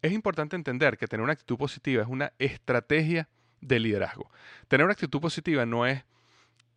Es 0.03 0.13
importante 0.13 0.57
entender 0.57 0.99
que 0.99 1.07
tener 1.07 1.23
una 1.23 1.33
actitud 1.33 1.57
positiva 1.57 2.03
es 2.03 2.09
una 2.09 2.33
estrategia 2.39 3.29
de 3.61 3.79
liderazgo. 3.79 4.31
Tener 4.69 4.85
una 4.85 4.93
actitud 4.93 5.21
positiva 5.21 5.65
no 5.65 5.87
es 5.87 6.05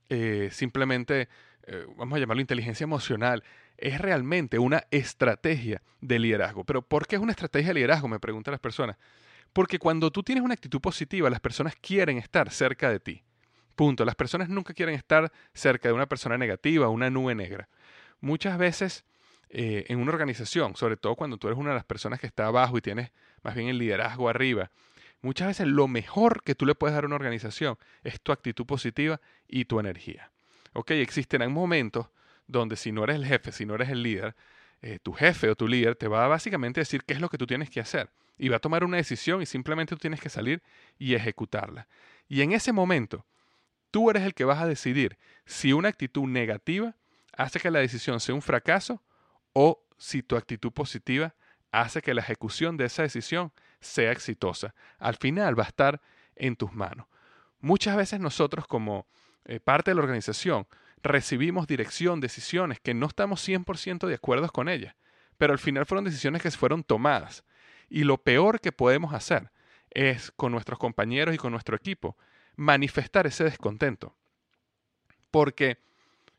eh, 0.10 0.50
simplemente, 0.52 1.28
eh, 1.64 1.86
vamos 1.98 2.16
a 2.16 2.20
llamarlo 2.20 2.40
inteligencia 2.40 2.86
emocional, 2.86 3.44
es 3.78 4.00
realmente 4.00 4.60
una 4.60 4.84
estrategia 4.92 5.82
de 6.00 6.20
liderazgo. 6.20 6.64
Pero 6.64 6.82
¿por 6.82 7.08
qué 7.08 7.16
es 7.16 7.22
una 7.22 7.32
estrategia 7.32 7.70
de 7.70 7.74
liderazgo? 7.74 8.08
Me 8.08 8.20
preguntan 8.20 8.54
las 8.54 8.62
personas. 8.62 8.96
Porque 9.54 9.80
cuando 9.80 10.12
tú 10.12 10.24
tienes 10.24 10.44
una 10.44 10.54
actitud 10.54 10.80
positiva, 10.80 11.30
las 11.30 11.40
personas 11.40 11.76
quieren 11.76 12.18
estar 12.18 12.52
cerca 12.52 12.90
de 12.90 13.00
ti. 13.00 13.24
Punto. 13.76 14.06
Las 14.06 14.16
personas 14.16 14.50
nunca 14.50 14.74
quieren 14.74 14.96
estar 14.96 15.32
cerca 15.54 15.90
de 15.90 15.94
una 15.94 16.08
persona 16.08 16.38
negativa, 16.38 16.90
una 16.90 17.10
nube 17.10 17.36
negra. 17.36 17.68
Muchas 18.22 18.58
veces 18.58 19.04
eh, 19.50 19.86
en 19.88 20.00
una 20.00 20.12
organización, 20.12 20.76
sobre 20.76 20.98
todo 20.98 21.16
cuando 21.16 21.38
tú 21.38 21.48
eres 21.48 21.60
una 21.60 21.70
de 21.70 21.76
las 21.76 21.86
personas 21.86 22.20
que 22.20 22.28
está 22.28 22.48
abajo 22.48 22.78
y 22.78 22.82
tienes 22.82 23.12
más 23.44 23.56
bien 23.56 23.70
el 23.70 23.78
liderazgo 23.78 24.30
arriba, 24.30 24.72
muchas 25.22 25.48
veces 25.48 25.68
lo 25.68 25.88
mejor 25.88 26.44
que 26.44 26.56
tú 26.56 26.66
le 26.66 26.76
puedes 26.76 26.94
dar 26.94 27.06
a 27.06 27.08
una 27.08 27.16
organización 27.16 27.78
es 28.04 28.22
tu 28.22 28.32
actitud 28.32 28.66
positiva 28.66 29.22
y 29.48 29.66
tu 29.66 29.80
energía. 29.80 30.32
Ok, 30.74 30.92
existirán 30.92 31.52
momentos 31.52 32.08
donde 32.46 32.76
si 32.76 32.92
no 32.92 33.04
eres 33.04 33.18
el 33.18 33.26
jefe, 33.26 33.52
si 33.52 33.66
no 33.66 33.76
eres 33.76 33.90
el 33.90 34.04
líder, 34.04 34.36
eh, 34.82 35.00
tu 35.02 35.14
jefe 35.14 35.50
o 35.50 35.56
tu 35.56 35.68
líder 35.68 35.96
te 35.96 36.08
va 36.08 36.26
a 36.26 36.28
básicamente 36.28 36.82
decir 36.82 37.04
qué 37.04 37.14
es 37.14 37.22
lo 37.22 37.30
que 37.30 37.38
tú 37.38 37.48
tienes 37.48 37.70
que 37.70 37.80
hacer 37.80 38.10
y 38.38 38.50
va 38.50 38.58
a 38.58 38.60
tomar 38.60 38.84
una 38.84 38.98
decisión 38.98 39.42
y 39.42 39.46
simplemente 39.46 39.96
tú 39.96 40.00
tienes 40.00 40.22
que 40.22 40.30
salir 40.30 40.62
y 41.00 41.16
ejecutarla. 41.16 41.88
Y 42.28 42.42
en 42.42 42.52
ese 42.52 42.72
momento, 42.72 43.26
tú 43.92 44.10
eres 44.10 44.24
el 44.24 44.34
que 44.34 44.46
vas 44.46 44.62
a 44.62 44.68
decidir 44.68 45.18
si 45.46 45.74
una 45.74 45.90
actitud 45.90 46.28
negativa 46.28 46.96
hace 47.36 47.60
que 47.60 47.72
la 47.72 47.80
decisión 47.80 48.20
sea 48.20 48.36
un 48.36 48.42
fracaso 48.42 49.02
o 49.60 49.84
si 49.98 50.22
tu 50.22 50.36
actitud 50.36 50.72
positiva 50.72 51.34
hace 51.72 52.04
que 52.04 52.14
la 52.14 52.22
ejecución 52.22 52.78
de 52.78 52.86
esa 52.86 53.02
decisión 53.02 53.52
sea 53.82 54.12
exitosa. 54.12 54.76
Al 55.00 55.16
final 55.16 55.58
va 55.58 55.64
a 55.64 55.68
estar 55.70 56.00
en 56.36 56.56
tus 56.56 56.74
manos. 56.74 57.08
Muchas 57.60 57.98
veces 57.98 58.20
nosotros 58.20 58.68
como 58.68 59.08
eh, 59.46 59.60
parte 59.60 59.90
de 59.90 59.96
la 59.96 60.04
organización 60.04 60.68
recibimos 61.02 61.66
dirección, 61.66 62.22
decisiones 62.22 62.80
que 62.80 62.94
no 62.94 63.08
estamos 63.08 63.48
100% 63.48 64.06
de 64.06 64.14
acuerdo 64.14 64.48
con 64.50 64.70
ellas, 64.70 64.96
pero 65.40 65.54
al 65.54 65.60
final 65.60 65.88
fueron 65.88 66.06
decisiones 66.06 66.44
que 66.44 66.52
fueron 66.52 66.84
tomadas. 66.84 67.44
Y 67.90 68.04
lo 68.04 68.20
peor 68.20 68.62
que 68.62 68.72
podemos 68.72 69.12
hacer 69.12 69.50
es 69.90 70.32
con 70.36 70.52
nuestros 70.52 70.78
compañeros 70.78 71.34
y 71.34 71.40
con 71.40 71.52
nuestro 71.52 71.76
equipo 71.76 72.16
manifestar 72.58 73.26
ese 73.26 73.44
descontento. 73.44 74.16
Porque 75.32 75.80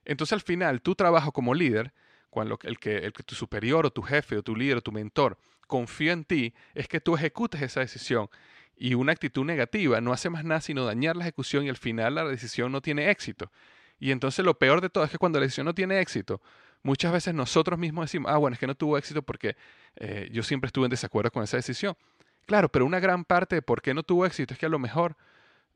entonces 0.04 0.34
al 0.34 0.40
final 0.40 0.82
tu 0.82 0.94
trabajo 0.94 1.32
como 1.32 1.52
líder 1.52 1.92
cuando 2.30 2.58
el 2.62 2.78
que, 2.78 2.98
el 2.98 3.12
que 3.12 3.22
tu 3.22 3.34
superior 3.34 3.86
o 3.86 3.90
tu 3.90 4.02
jefe 4.02 4.36
o 4.36 4.42
tu 4.42 4.54
líder 4.54 4.78
o 4.78 4.82
tu 4.82 4.92
mentor 4.92 5.38
confía 5.66 6.12
en 6.12 6.24
ti, 6.24 6.54
es 6.74 6.88
que 6.88 7.00
tú 7.00 7.14
ejecutes 7.14 7.62
esa 7.62 7.80
decisión. 7.80 8.28
Y 8.76 8.94
una 8.94 9.12
actitud 9.12 9.44
negativa 9.44 10.00
no 10.00 10.12
hace 10.12 10.30
más 10.30 10.44
nada 10.44 10.60
sino 10.60 10.84
dañar 10.84 11.16
la 11.16 11.24
ejecución 11.24 11.64
y 11.64 11.68
al 11.68 11.76
final 11.76 12.14
la 12.14 12.24
decisión 12.24 12.72
no 12.72 12.80
tiene 12.80 13.10
éxito. 13.10 13.50
Y 13.98 14.12
entonces 14.12 14.44
lo 14.44 14.58
peor 14.58 14.80
de 14.80 14.88
todo 14.88 15.04
es 15.04 15.10
que 15.10 15.18
cuando 15.18 15.38
la 15.38 15.44
decisión 15.44 15.66
no 15.66 15.74
tiene 15.74 16.00
éxito, 16.00 16.40
muchas 16.82 17.12
veces 17.12 17.34
nosotros 17.34 17.78
mismos 17.78 18.04
decimos, 18.04 18.30
ah, 18.32 18.36
bueno, 18.36 18.54
es 18.54 18.60
que 18.60 18.66
no 18.66 18.74
tuvo 18.74 18.96
éxito 18.96 19.22
porque 19.22 19.56
eh, 19.96 20.28
yo 20.32 20.42
siempre 20.42 20.68
estuve 20.68 20.86
en 20.86 20.90
desacuerdo 20.90 21.30
con 21.30 21.42
esa 21.42 21.56
decisión. 21.56 21.96
Claro, 22.46 22.68
pero 22.70 22.86
una 22.86 23.00
gran 23.00 23.24
parte 23.24 23.56
de 23.56 23.62
por 23.62 23.82
qué 23.82 23.92
no 23.94 24.02
tuvo 24.02 24.24
éxito 24.24 24.54
es 24.54 24.60
que 24.60 24.66
a 24.66 24.70
lo 24.70 24.78
mejor 24.78 25.16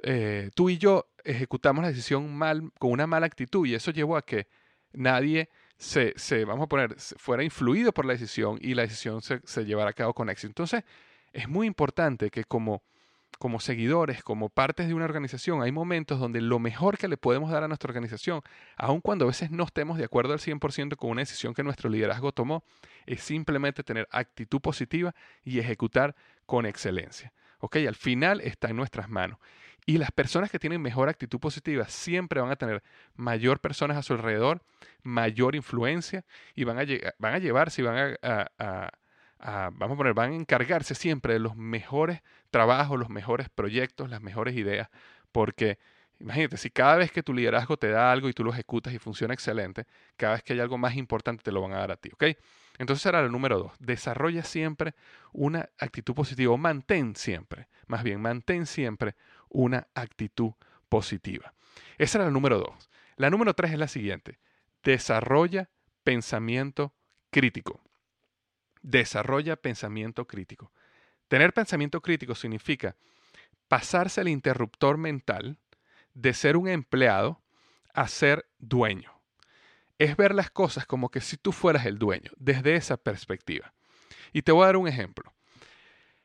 eh, 0.03 0.51
tú 0.55 0.71
y 0.71 0.79
yo 0.79 1.07
ejecutamos 1.25 1.83
la 1.83 1.89
decisión 1.89 2.35
mal, 2.35 2.71
con 2.79 2.93
una 2.93 3.07
mala 3.07 3.27
actitud 3.27 3.67
y 3.67 3.75
eso 3.75 3.91
llevó 3.91 4.17
a 4.17 4.23
que 4.23 4.47
nadie 4.93 5.51
se, 5.83 6.45
vamos 6.45 6.65
a 6.65 6.69
poner, 6.69 6.95
fuera 6.99 7.43
influido 7.43 7.93
por 7.93 8.05
la 8.05 8.13
decisión 8.13 8.59
y 8.61 8.75
la 8.75 8.83
decisión 8.83 9.21
se, 9.21 9.41
se 9.45 9.65
llevara 9.65 9.91
a 9.91 9.93
cabo 9.93 10.15
con 10.15 10.31
éxito. 10.31 10.49
Entonces, 10.49 10.85
es 11.33 11.49
muy 11.49 11.67
importante 11.67 12.31
que 12.31 12.45
como, 12.45 12.83
como 13.39 13.59
seguidores, 13.59 14.23
como 14.23 14.49
partes 14.49 14.87
de 14.87 14.95
una 14.95 15.07
organización, 15.07 15.61
hay 15.61 15.73
momentos 15.73 16.21
donde 16.21 16.41
lo 16.41 16.61
mejor 16.61 16.99
que 16.99 17.09
le 17.09 17.17
podemos 17.17 17.51
dar 17.51 17.65
a 17.65 17.69
nuestra 17.69 17.89
organización, 17.89 18.43
aun 18.77 19.01
cuando 19.01 19.25
a 19.25 19.29
veces 19.29 19.51
no 19.51 19.65
estemos 19.65 19.99
de 19.99 20.05
acuerdo 20.05 20.33
al 20.33 20.39
100% 20.39 20.97
con 20.97 21.11
una 21.11 21.23
decisión 21.23 21.53
que 21.53 21.65
nuestro 21.65 21.91
liderazgo 21.91 22.31
tomó, 22.31 22.63
es 23.05 23.23
simplemente 23.23 23.83
tener 23.83 24.07
actitud 24.13 24.61
positiva 24.61 25.15
y 25.43 25.59
ejecutar 25.59 26.15
con 26.47 26.65
excelencia. 26.65 27.33
¿Ok? 27.59 27.77
Al 27.89 27.97
final 27.97 28.41
está 28.41 28.69
en 28.69 28.77
nuestras 28.77 29.09
manos. 29.09 29.39
Y 29.85 29.99
las 29.99 30.13
personas 30.13 30.51
que 30.51 30.59
tienen 30.59 30.81
mejor 30.81 31.09
actitud 31.09 31.41
positiva 31.41 31.89
siempre 31.89 32.41
van 32.41 32.51
a 32.51 32.57
tener 32.57 32.83
mayor 33.17 33.61
personas 33.61 33.97
a 33.97 34.03
su 34.03 34.13
alrededor, 34.13 34.63
mayor 35.03 35.57
influencia 35.57 36.25
y 36.55 36.65
van 36.65 36.79
a, 36.79 36.85
van 37.19 37.35
a 37.35 37.39
llevarse 37.39 37.83
y 37.83 37.85
van 37.85 38.17
a, 38.23 38.91
vamos 39.73 39.95
a 39.95 39.97
poner, 39.97 40.15
van 40.15 40.33
a 40.33 40.37
encargarse 40.37 40.95
siempre 40.95 41.33
de 41.33 41.41
los 41.41 41.57
mejores 41.57 42.23
trabajos, 42.51 42.99
los 42.99 43.09
mejores 43.09 43.49
proyectos, 43.49 44.09
las 44.09 44.23
mejores 44.23 44.55
ideas, 44.55 44.89
porque 45.33 45.79
imagínate, 46.21 46.57
si 46.57 46.71
cada 46.71 46.97
vez 46.97 47.11
que 47.11 47.25
tu 47.25 47.35
liderazgo 47.35 47.77
te 47.77 47.89
da 47.89 48.13
algo 48.13 48.29
y 48.29 48.33
tú 48.33 48.45
lo 48.45 48.53
ejecutas 48.53 48.95
y 48.95 48.99
funciona 48.99 49.35
excelente, 49.35 49.87
cada 50.17 50.35
vez 50.35 50.45
que 50.45 50.53
hay 50.53 50.61
algo 50.61 50.79
más 50.79 50.95
importante 50.95 51.43
te 51.43 51.51
lo 51.51 51.61
van 51.61 51.73
a 51.73 51.79
dar 51.79 51.91
a 51.91 51.97
ti, 51.97 52.11
¿ok? 52.13 52.25
Entonces 52.79 53.05
era 53.07 53.21
el 53.21 53.33
número 53.33 53.59
dos, 53.59 53.73
desarrolla 53.81 54.45
siempre 54.45 54.95
una 55.33 55.69
actitud 55.79 56.15
positiva, 56.15 56.53
o 56.53 56.57
mantén 56.57 57.17
siempre, 57.17 57.69
más 57.89 58.05
bien, 58.05 58.21
mantén 58.21 58.67
siempre 58.67 59.17
una 59.53 59.89
actitud 59.95 60.53
positiva. 60.89 61.55
Esa 61.99 62.19
era 62.19 62.27
la 62.27 62.33
número 62.33 62.59
dos. 62.59 62.91
La 63.17 63.31
número 63.31 63.55
tres 63.55 63.73
es 63.73 63.79
la 63.79 63.89
siguiente. 63.89 64.39
Desarrolla 64.83 65.71
pensamiento 66.03 66.95
crítico. 67.31 67.81
Desarrolla 68.83 69.57
pensamiento 69.57 70.27
crítico. 70.27 70.73
Tener 71.29 71.53
pensamiento 71.53 72.01
crítico 72.01 72.35
significa 72.35 72.97
pasarse 73.69 74.21
el 74.21 74.29
interruptor 74.29 74.99
mental 74.99 75.59
de 76.15 76.35
ser 76.35 76.57
un 76.57 76.69
empleado 76.69 77.41
a 77.95 78.09
ser 78.09 78.47
dueño. 78.59 79.13
Es 79.99 80.17
ver 80.17 80.35
las 80.35 80.51
cosas 80.51 80.85
como 80.85 81.11
que 81.11 81.21
si 81.21 81.37
tú 81.37 81.53
fueras 81.53 81.87
el 81.87 81.99
dueño, 81.99 82.33
desde 82.37 82.75
esa 82.75 82.97
perspectiva. 82.97 83.73
Y 84.33 84.43
te 84.43 84.53
voy 84.53 84.65
a 84.65 84.67
dar 84.67 84.77
un 84.77 84.89
ejemplo. 84.89 85.33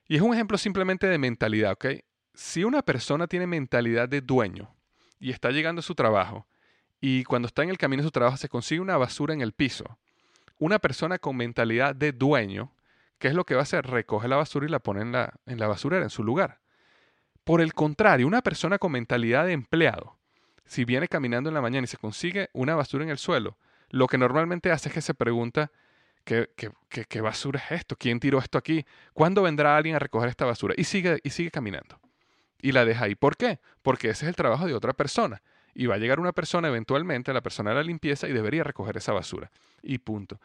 Y 0.08 0.16
es 0.16 0.22
un 0.22 0.34
ejemplo 0.34 0.58
simplemente 0.58 1.08
de 1.08 1.18
mentalidad, 1.18 1.74
¿ok? 1.74 1.86
Si 2.38 2.64
una 2.64 2.84
persona 2.84 3.26
tiene 3.26 3.48
mentalidad 3.48 4.08
de 4.08 4.22
dueño 4.22 4.70
y 5.20 5.32
está 5.32 5.50
llegando 5.50 5.80
a 5.80 5.84
su 5.84 5.96
trabajo 5.96 6.46
y 7.02 7.24
cuando 7.24 7.48
está 7.48 7.64
en 7.64 7.72
el 7.72 7.80
camino 7.80 8.02
a 8.02 8.06
su 8.06 8.12
trabajo 8.12 8.38
se 8.38 8.48
consigue 8.48 8.80
una 8.80 8.96
basura 8.96 9.34
en 9.34 9.42
el 9.42 9.54
piso, 9.54 9.98
una 10.60 10.78
persona 10.78 11.18
con 11.18 11.36
mentalidad 11.36 11.96
de 11.96 12.12
dueño, 12.12 12.72
¿qué 13.18 13.30
es 13.30 13.34
lo 13.34 13.44
que 13.44 13.56
va 13.56 13.62
a 13.62 13.64
hacer? 13.64 13.88
Recoge 13.88 14.28
la 14.28 14.36
basura 14.36 14.68
y 14.68 14.70
la 14.70 14.78
pone 14.78 15.02
en 15.02 15.12
la, 15.14 15.34
en 15.48 15.60
la 15.60 15.68
basurera, 15.68 16.04
en 16.04 16.12
su 16.12 16.24
lugar. 16.24 16.60
Por 17.44 17.60
el 17.60 17.74
contrario, 17.74 18.28
una 18.28 18.44
persona 18.44 18.78
con 18.78 18.92
mentalidad 18.92 19.48
de 19.48 19.54
empleado, 19.54 20.16
si 20.68 20.86
viene 20.86 21.08
caminando 21.08 21.50
en 21.50 21.56
la 21.56 21.62
mañana 21.62 21.86
y 21.86 21.88
se 21.88 21.98
consigue 21.98 22.52
una 22.54 22.76
basura 22.76 23.04
en 23.04 23.10
el 23.10 23.18
suelo, 23.18 23.58
lo 23.90 24.06
que 24.06 24.20
normalmente 24.20 24.72
hace 24.72 24.90
es 24.90 24.94
que 24.94 25.02
se 25.02 25.16
pregunta, 25.16 25.72
¿qué, 26.24 26.52
qué, 26.56 26.70
qué 26.88 27.22
basura 27.22 27.60
es 27.60 27.80
esto? 27.80 27.96
¿Quién 27.96 28.20
tiró 28.20 28.38
esto 28.38 28.60
aquí? 28.60 28.86
¿Cuándo 29.14 29.42
vendrá 29.42 29.76
alguien 29.76 29.96
a 29.96 30.00
recoger 30.00 30.30
esta 30.30 30.46
basura? 30.46 30.76
Y 30.78 30.84
sigue, 30.84 31.20
y 31.24 31.32
sigue 31.32 31.50
caminando 31.50 32.00
y 32.62 32.72
la 32.72 32.86
deja 32.86 33.06
ahí. 33.06 33.16
¿Por 33.16 33.38
qué? 33.38 33.60
Porque 33.82 34.10
ese 34.10 34.26
es 34.26 34.30
el 34.30 34.36
trabajo 34.36 34.66
de 34.66 34.74
otra 34.74 34.94
persona. 34.94 35.42
Y 35.74 35.86
va 35.86 35.96
a 35.96 35.98
llegar 35.98 36.20
una 36.20 36.32
persona 36.32 36.70
eventualmente, 36.70 37.34
la 37.34 37.42
persona 37.42 37.72
de 37.72 37.76
la 37.78 37.84
limpieza, 37.84 38.28
y 38.28 38.34
debería 38.34 38.64
recoger 38.64 38.98
esa 38.98 39.14
basura. 39.14 39.52
Y 39.84 40.00
punto. 40.00 40.40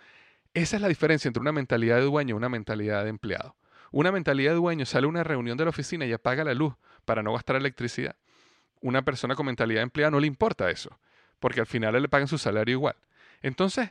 Esa 0.55 0.77
es 0.77 0.83
la 0.83 0.89
diferencia 0.89 1.29
entre 1.29 1.41
una 1.41 1.53
mentalidad 1.53 1.97
de 1.97 2.03
dueño 2.03 2.35
y 2.35 2.37
una 2.37 2.51
mentalidad 2.51 3.05
de 3.05 3.11
empleado. 3.11 3.57
Una 3.91 4.13
mentalidad 4.13 4.53
de 4.53 4.57
dueño 4.57 4.85
sale 4.85 5.07
a 5.07 5.09
una 5.09 5.25
reunión 5.25 5.57
de 5.57 5.65
la 5.65 5.71
oficina 5.71 6.05
y 6.05 6.13
apaga 6.13 6.45
la 6.45 6.55
luz 6.55 6.75
para 7.05 7.23
no 7.23 7.33
gastar 7.33 7.57
electricidad. 7.57 8.17
Una 8.81 9.03
persona 9.03 9.35
con 9.35 9.47
mentalidad 9.47 9.81
de 9.81 9.85
empleado 9.85 10.11
no 10.11 10.21
le 10.21 10.27
importa 10.27 10.71
eso, 10.71 10.99
porque 11.41 11.61
al 11.61 11.67
final 11.67 12.01
le 12.01 12.09
pagan 12.09 12.29
su 12.29 12.37
salario 12.37 12.75
igual. 12.75 12.97
Entonces, 13.43 13.91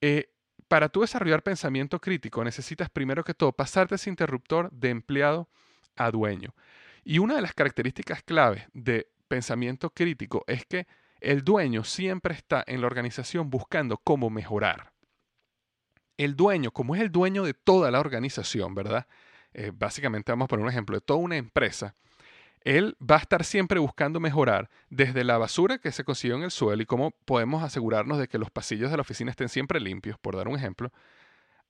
eh, 0.00 0.30
para 0.68 0.88
tú 0.88 1.00
desarrollar 1.00 1.42
pensamiento 1.42 2.00
crítico 2.00 2.44
necesitas 2.44 2.88
primero 2.90 3.24
que 3.24 3.34
todo 3.34 3.52
pasarte 3.52 3.96
ese 3.96 4.08
interruptor 4.08 4.70
de 4.70 4.90
empleado 4.90 5.48
a 5.96 6.10
dueño. 6.10 6.54
Y 7.04 7.18
una 7.18 7.36
de 7.36 7.42
las 7.42 7.54
características 7.54 8.22
claves 8.22 8.64
de 8.72 9.08
pensamiento 9.28 9.90
crítico 9.90 10.44
es 10.46 10.66
que 10.66 10.86
el 11.20 11.42
dueño 11.44 11.84
siempre 11.84 12.34
está 12.34 12.64
en 12.66 12.80
la 12.80 12.86
organización 12.86 13.50
buscando 13.50 13.98
cómo 13.98 14.30
mejorar. 14.30 14.92
El 16.16 16.36
dueño, 16.36 16.70
como 16.70 16.94
es 16.94 17.00
el 17.00 17.10
dueño 17.10 17.44
de 17.44 17.54
toda 17.54 17.90
la 17.90 18.00
organización, 18.00 18.74
¿verdad? 18.74 19.06
Eh, 19.52 19.72
básicamente 19.74 20.32
vamos 20.32 20.44
a 20.46 20.48
poner 20.48 20.64
un 20.64 20.70
ejemplo 20.70 20.96
de 20.96 21.00
toda 21.00 21.18
una 21.18 21.36
empresa. 21.36 21.94
él 22.62 22.96
va 23.00 23.16
a 23.16 23.20
estar 23.20 23.42
siempre 23.44 23.78
buscando 23.80 24.20
mejorar 24.20 24.68
desde 24.90 25.24
la 25.24 25.38
basura 25.38 25.78
que 25.78 25.92
se 25.92 26.04
consiguió 26.04 26.36
en 26.36 26.42
el 26.42 26.50
suelo 26.50 26.82
y 26.82 26.86
cómo 26.86 27.12
podemos 27.24 27.62
asegurarnos 27.62 28.18
de 28.18 28.28
que 28.28 28.38
los 28.38 28.50
pasillos 28.50 28.90
de 28.90 28.98
la 28.98 29.00
oficina 29.00 29.30
estén 29.30 29.48
siempre 29.48 29.80
limpios, 29.80 30.18
por 30.18 30.36
dar 30.36 30.46
un 30.46 30.56
ejemplo, 30.56 30.92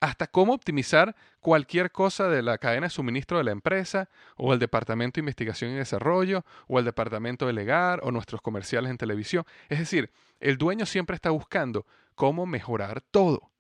hasta 0.01 0.27
cómo 0.27 0.55
optimizar 0.55 1.15
cualquier 1.41 1.93
cosa 1.93 2.29
de 2.29 2.43
la 2.43 2.59
cadena 2.59 2.87
de 2.87 2.91
suministro 2.91 3.39
de 3.39 3.45
la 3.45 3.53
empresa, 3.53 4.09
o 4.37 4.53
el 4.53 4.59
departamento 4.59 5.17
de 5.17 5.21
investigación 5.21 5.71
y 5.71 5.75
desarrollo, 5.75 6.45
o 6.67 6.79
el 6.79 6.87
departamento 6.87 7.47
de 7.47 7.53
legar, 7.53 8.01
o 8.03 8.11
nuestros 8.11 8.41
comerciales 8.41 8.91
en 8.91 8.97
televisión. 8.97 9.45
Es 9.69 9.79
decir, 9.79 10.11
el 10.41 10.57
dueño 10.57 10.87
siempre 10.87 11.15
está 11.15 11.31
buscando 11.31 11.87
cómo 12.15 12.47
mejorar 12.47 13.03
todo, 13.03 13.51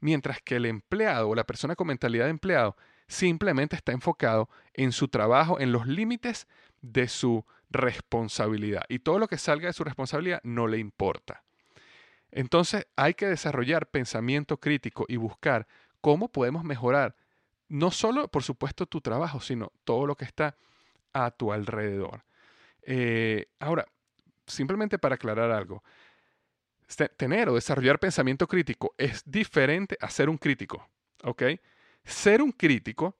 mientras 0.00 0.42
que 0.42 0.56
el 0.56 0.66
empleado 0.66 1.28
o 1.28 1.34
la 1.34 1.44
persona 1.44 1.76
con 1.76 1.86
mentalidad 1.86 2.24
de 2.24 2.30
empleado 2.30 2.76
simplemente 3.08 3.76
está 3.76 3.92
enfocado 3.92 4.48
en 4.74 4.90
su 4.90 5.08
trabajo, 5.08 5.60
en 5.60 5.70
los 5.70 5.86
límites 5.86 6.48
de 6.82 7.06
su 7.06 7.44
responsabilidad. 7.70 8.84
Y 8.88 8.98
todo 8.98 9.18
lo 9.18 9.28
que 9.28 9.38
salga 9.38 9.68
de 9.68 9.72
su 9.72 9.84
responsabilidad 9.84 10.40
no 10.42 10.66
le 10.66 10.78
importa. 10.78 11.45
Entonces 12.36 12.86
hay 12.96 13.14
que 13.14 13.26
desarrollar 13.26 13.86
pensamiento 13.86 14.58
crítico 14.58 15.06
y 15.08 15.16
buscar 15.16 15.66
cómo 16.02 16.28
podemos 16.28 16.64
mejorar 16.64 17.16
no 17.68 17.90
solo, 17.90 18.28
por 18.28 18.42
supuesto, 18.42 18.84
tu 18.84 19.00
trabajo, 19.00 19.40
sino 19.40 19.72
todo 19.84 20.06
lo 20.06 20.16
que 20.16 20.26
está 20.26 20.54
a 21.14 21.30
tu 21.30 21.50
alrededor. 21.50 22.24
Eh, 22.82 23.46
ahora, 23.58 23.86
simplemente 24.46 24.98
para 24.98 25.14
aclarar 25.14 25.50
algo, 25.50 25.82
tener 27.16 27.48
o 27.48 27.54
desarrollar 27.54 27.98
pensamiento 27.98 28.46
crítico 28.46 28.94
es 28.98 29.22
diferente 29.24 29.96
a 29.98 30.10
ser 30.10 30.28
un 30.28 30.36
crítico, 30.36 30.86
¿ok? 31.24 31.42
Ser 32.04 32.42
un 32.42 32.52
crítico 32.52 33.16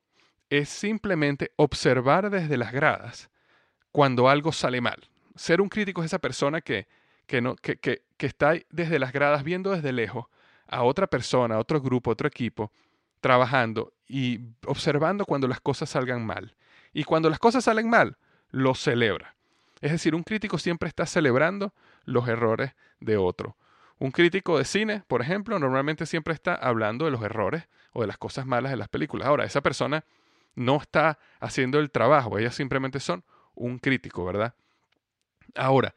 es 0.51 0.69
simplemente 0.69 1.53
observar 1.57 2.29
desde 2.29 2.59
las 2.59 2.71
gradas 2.71 3.31
cuando 3.91 4.29
algo 4.29 4.53
sale 4.53 4.83
mal. 4.83 5.09
Ser 5.35 5.63
un 5.63 5.71
crítico 5.71 6.03
es 6.03 6.07
esa 6.07 6.19
persona 6.19 6.61
que, 6.61 6.87
que, 7.27 7.41
no, 7.41 7.57
que, 7.57 7.77
que, 7.77 8.03
que 8.17 8.27
está 8.27 8.55
desde 8.71 8.99
las 8.99 9.13
gradas 9.13 9.45
viendo 9.45 9.71
desde 9.71 9.93
lejos 9.93 10.27
a 10.67 10.83
otra 10.83 11.07
persona, 11.07 11.57
a 11.57 11.59
otro 11.59 11.81
grupo, 11.81 12.11
otro 12.11 12.29
equipo, 12.29 12.73
trabajando 13.21 13.93
y 14.09 14.41
observando 14.67 15.25
cuando 15.25 15.49
las 15.49 15.61
cosas 15.61 15.91
salgan 15.91 16.25
mal. 16.25 16.55
Y 16.93 17.05
cuando 17.05 17.29
las 17.29 17.39
cosas 17.39 17.65
salen 17.65 17.91
mal, 17.91 18.17
lo 18.51 18.75
celebra. 18.75 19.35
Es 19.81 19.93
decir, 19.93 20.15
un 20.15 20.23
crítico 20.23 20.59
siempre 20.59 20.89
está 20.89 21.07
celebrando 21.07 21.75
los 22.05 22.27
errores 22.29 22.73
de 23.01 23.17
otro. 23.17 23.57
Un 23.99 24.11
crítico 24.11 24.59
de 24.59 24.65
cine, 24.65 25.03
por 25.07 25.23
ejemplo, 25.23 25.59
normalmente 25.59 26.07
siempre 26.07 26.35
está 26.35 26.55
hablando 26.55 27.05
de 27.05 27.11
los 27.11 27.23
errores 27.23 27.69
o 27.93 28.03
de 28.03 28.07
las 28.07 28.19
cosas 28.19 28.47
malas 28.47 28.71
de 28.71 28.77
las 28.77 28.89
películas. 28.89 29.29
Ahora, 29.29 29.45
esa 29.45 29.63
persona 29.63 30.05
no 30.55 30.77
está 30.77 31.19
haciendo 31.41 31.79
el 31.79 31.91
trabajo, 31.91 32.39
ellas 32.39 32.55
simplemente 32.55 33.01
son 33.01 33.25
un 33.55 33.79
crítico, 33.79 34.25
¿verdad? 34.25 34.55
Ahora, 35.55 35.95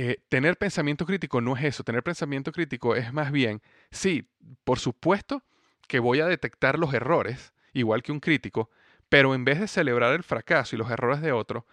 eh, 0.00 0.22
tener 0.28 0.56
pensamiento 0.56 1.04
crítico 1.04 1.40
no 1.40 1.56
es 1.56 1.64
eso, 1.64 1.82
tener 1.82 2.04
pensamiento 2.04 2.52
crítico 2.52 2.94
es 2.94 3.12
más 3.12 3.32
bien, 3.32 3.60
sí, 3.90 4.30
por 4.62 4.78
supuesto 4.78 5.42
que 5.88 5.98
voy 5.98 6.20
a 6.20 6.26
detectar 6.26 6.78
los 6.78 6.94
errores, 6.94 7.52
igual 7.72 8.04
que 8.04 8.12
un 8.12 8.20
crítico, 8.20 8.70
pero 9.08 9.34
en 9.34 9.44
vez 9.44 9.58
de 9.58 9.66
celebrar 9.66 10.14
el 10.14 10.22
fracaso 10.22 10.76
y 10.76 10.78
los 10.78 10.88
errores 10.88 11.20
de 11.20 11.32
otro, 11.32 11.66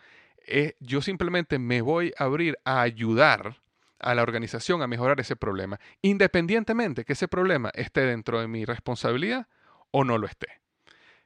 eh, 0.48 0.74
yo 0.80 1.04
simplemente 1.04 1.60
me 1.60 1.82
voy 1.82 2.14
a 2.18 2.24
abrir 2.24 2.58
a 2.66 2.82
ayudar 2.82 3.58
a 4.00 4.16
la 4.16 4.24
organización 4.24 4.82
a 4.82 4.88
mejorar 4.88 5.20
ese 5.20 5.36
problema, 5.36 5.80
independientemente 6.02 7.06
que 7.06 7.14
ese 7.14 7.28
problema 7.28 7.70
esté 7.76 8.02
dentro 8.02 8.42
de 8.42 8.48
mi 8.48 8.66
responsabilidad 8.66 9.48
o 9.92 10.04
no 10.04 10.18
lo 10.18 10.26
esté. 10.26 10.48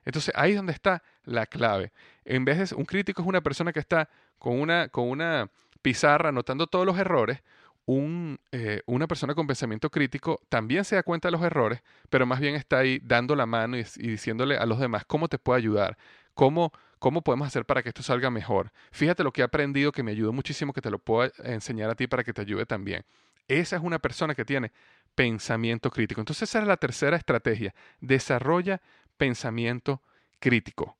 Entonces 0.03 0.33
ahí 0.35 0.51
es 0.51 0.57
donde 0.57 0.73
está 0.73 1.01
la 1.23 1.45
clave. 1.45 1.93
En 2.25 2.43
vez 2.43 2.71
de 2.71 2.75
un 2.75 2.83
crítico 2.83 3.21
es 3.21 3.27
una 3.29 3.39
persona 3.39 3.71
que 3.71 3.79
está 3.79 4.09
con 4.37 4.59
una, 4.59 4.89
con 4.89 5.09
una 5.09 5.49
pizarra 5.81 6.29
anotando 6.29 6.67
todos 6.67 6.85
los 6.85 6.97
errores, 6.97 7.41
un, 7.85 8.39
eh, 8.51 8.81
una 8.85 9.07
persona 9.07 9.33
con 9.33 9.47
pensamiento 9.47 9.89
crítico 9.89 10.39
también 10.47 10.85
se 10.85 10.95
da 10.95 11.03
cuenta 11.03 11.27
de 11.27 11.31
los 11.31 11.41
errores, 11.41 11.81
pero 12.09 12.25
más 12.27 12.39
bien 12.39 12.53
está 12.53 12.79
ahí 12.79 12.99
dando 13.03 13.35
la 13.35 13.47
mano 13.47 13.77
y, 13.77 13.83
diciéndole 13.97 14.57
a 14.57 14.65
los 14.65 14.79
demás 14.79 15.05
cómo 15.05 15.27
te 15.27 15.39
puedo 15.39 15.57
ayudar, 15.57 15.97
cómo, 16.35 16.71
cómo 16.99 17.23
podemos 17.23 17.47
hacer 17.47 17.65
para 17.65 17.81
que 17.81 17.89
esto 17.89 18.03
salga 18.03 18.29
mejor. 18.29 18.71
Fíjate 18.91 19.23
lo 19.23 19.31
que 19.31 19.41
he 19.41 19.43
aprendido 19.43 19.91
que 19.91 20.03
me 20.03 20.11
ayudó 20.11 20.31
muchísimo, 20.33 20.71
que 20.71 20.81
te 20.81 20.91
lo 20.91 20.99
puedo 20.99 21.31
enseñar 21.43 21.89
a 21.89 21.95
ti 21.95 22.05
para 22.05 22.23
que 22.23 22.31
te 22.31 22.41
ayude 22.41 22.67
también. 22.67 23.03
Esa 23.47 23.77
es 23.77 23.81
una 23.81 23.97
persona 23.97 24.35
que 24.35 24.45
tiene 24.45 24.71
pensamiento 25.15 25.89
crítico. 25.89 26.21
Entonces 26.21 26.47
esa 26.47 26.59
es 26.59 26.67
la 26.67 26.77
tercera 26.77 27.17
estrategia. 27.17 27.73
Desarrolla 27.99 28.81
pensamiento 29.17 30.03
crítico. 30.39 30.95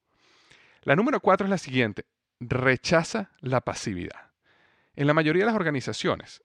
La 0.82 0.96
número 0.96 1.20
cuatro 1.20 1.46
es 1.46 1.52
la 1.52 1.60
siguiente. 1.60 2.06
Rechaza 2.40 3.30
la 3.42 3.62
pasividad. 3.62 4.29
En 4.96 5.08
la 5.08 5.14
mayoría 5.14 5.44
de 5.44 5.48
las 5.48 5.56
organizaciones, 5.56 6.44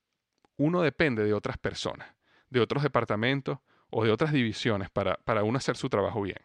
uno 0.56 0.82
depende 0.82 1.24
de 1.24 1.32
otras 1.32 1.58
personas, 1.58 2.14
de 2.50 2.60
otros 2.60 2.82
departamentos 2.82 3.58
o 3.90 4.04
de 4.04 4.10
otras 4.10 4.32
divisiones 4.32 4.90
para, 4.90 5.16
para 5.24 5.42
uno 5.42 5.58
hacer 5.58 5.76
su 5.76 5.88
trabajo 5.88 6.22
bien. 6.22 6.38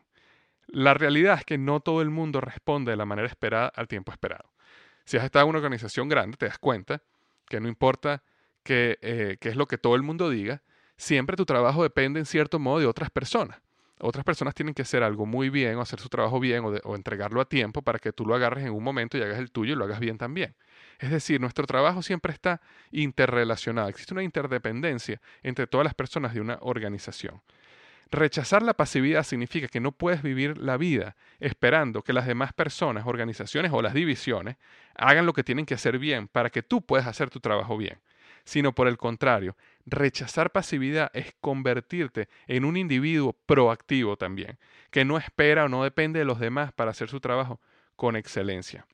La 0.68 0.94
realidad 0.94 1.38
es 1.40 1.46
que 1.46 1.58
no 1.58 1.80
todo 1.80 2.02
el 2.02 2.10
mundo 2.10 2.42
responde 2.42 2.92
de 2.92 2.98
la 2.98 3.06
manera 3.06 3.28
esperada 3.28 3.68
al 3.76 3.88
tiempo 3.88 4.12
esperado. 4.12 4.54
Si 5.06 5.18
has 5.18 5.24
estado 5.24 5.46
en 5.46 5.50
una 5.50 5.60
organización 5.60 6.10
grande, 6.10 6.38
te 6.38 6.46
das 6.46 6.60
cuenta 6.60 7.02
que 7.48 7.60
no 7.60 7.68
importa 7.68 8.24
qué, 8.64 9.00
eh, 9.02 9.38
es 9.42 9.56
lo 9.56 9.68
que 9.68 9.78
todo 9.78 9.96
el 9.96 10.04
mundo 10.04 10.30
diga, 10.30 10.62
siempre 10.98 11.36
tu 11.36 11.46
trabajo 11.46 11.82
depende 11.82 12.20
en 12.20 12.26
cierto 12.26 12.60
modo 12.60 12.80
de 12.80 12.86
otras 12.86 13.10
personas 13.10 13.60
otras 14.00 14.24
personas 14.24 14.56
tienen 14.56 14.74
que 14.74 14.82
hacer 14.82 15.04
algo 15.04 15.26
muy 15.26 15.50
bien 15.50 15.76
o 15.76 15.82
hacer 15.82 16.00
su 16.00 16.10
trabajo 16.10 16.40
bien 16.40 16.64
o, 16.84 16.96
entregarlo 16.96 17.42
a 17.42 17.46
tiempo 17.46 17.82
para 17.82 18.00
que 18.00 18.14
tú 18.14 18.26
lo 18.26 18.36
agarres 18.36 18.66
en 18.66 18.72
un 18.72 18.84
momento 18.84 19.18
y 19.18 19.22
hagas 19.22 19.40
el 19.40 19.52
tuyo 19.52 19.74
y 19.74 19.76
lo 19.76 19.86
hagas 19.86 20.00
bien 20.00 20.18
también. 20.18 20.56
Es 21.00 21.12
decir, 21.12 21.40
nuestro 21.40 21.66
trabajo 21.66 22.02
siempre 22.02 22.34
está 22.34 22.62
interrelacionado. 22.92 23.88
Existe 23.90 24.14
una 24.14 24.24
interdependencia 24.24 25.22
entre 25.42 25.66
todas 25.66 25.86
las 25.86 25.94
personas 25.94 26.34
de 26.34 26.42
una 26.42 26.58
organización. 26.62 27.42
Rechazar 28.12 28.64
la 28.64 28.74
pasividad 28.74 29.24
significa 29.24 29.68
que 29.68 29.80
no 29.80 29.92
puedes 29.92 30.24
vivir 30.24 30.58
la 30.58 30.78
vida 30.78 31.16
esperando 31.40 32.02
que 32.02 32.12
las 32.12 32.26
demás 32.26 32.54
personas, 32.54 33.06
organizaciones 33.06 33.72
o 33.74 33.82
las 33.82 33.94
divisiones 33.94 34.58
hagan 34.96 35.26
lo 35.26 35.34
que 35.34 35.44
tienen 35.44 35.66
que 35.66 35.76
hacer 35.76 36.00
bien 36.00 36.28
para 36.28 36.50
que 36.50 36.64
tú 36.64 36.82
puedas 36.82 37.08
hacer 37.08 37.30
tu 37.30 37.40
trabajo 37.40 37.78
bien 37.78 38.00
sino 38.50 38.74
por 38.74 38.88
el 38.88 38.98
contrario, 38.98 39.56
rechazar 39.86 40.52
pasividad 40.52 41.12
es 41.14 41.36
convertirte 41.40 42.30
en 42.48 42.66
un 42.66 42.78
individuo 42.78 43.34
proactivo 43.46 44.18
también, 44.18 44.58
que 44.90 45.06
no 45.06 45.20
espera 45.20 45.66
o 45.66 45.70
no 45.70 45.84
depende 45.84 46.18
de 46.18 46.26
los 46.26 46.40
demás 46.40 46.74
para 46.74 46.90
hacer 46.90 47.10
su 47.10 47.20
trabajo 47.20 47.62
con 47.96 48.16
excelencia. 48.16 48.88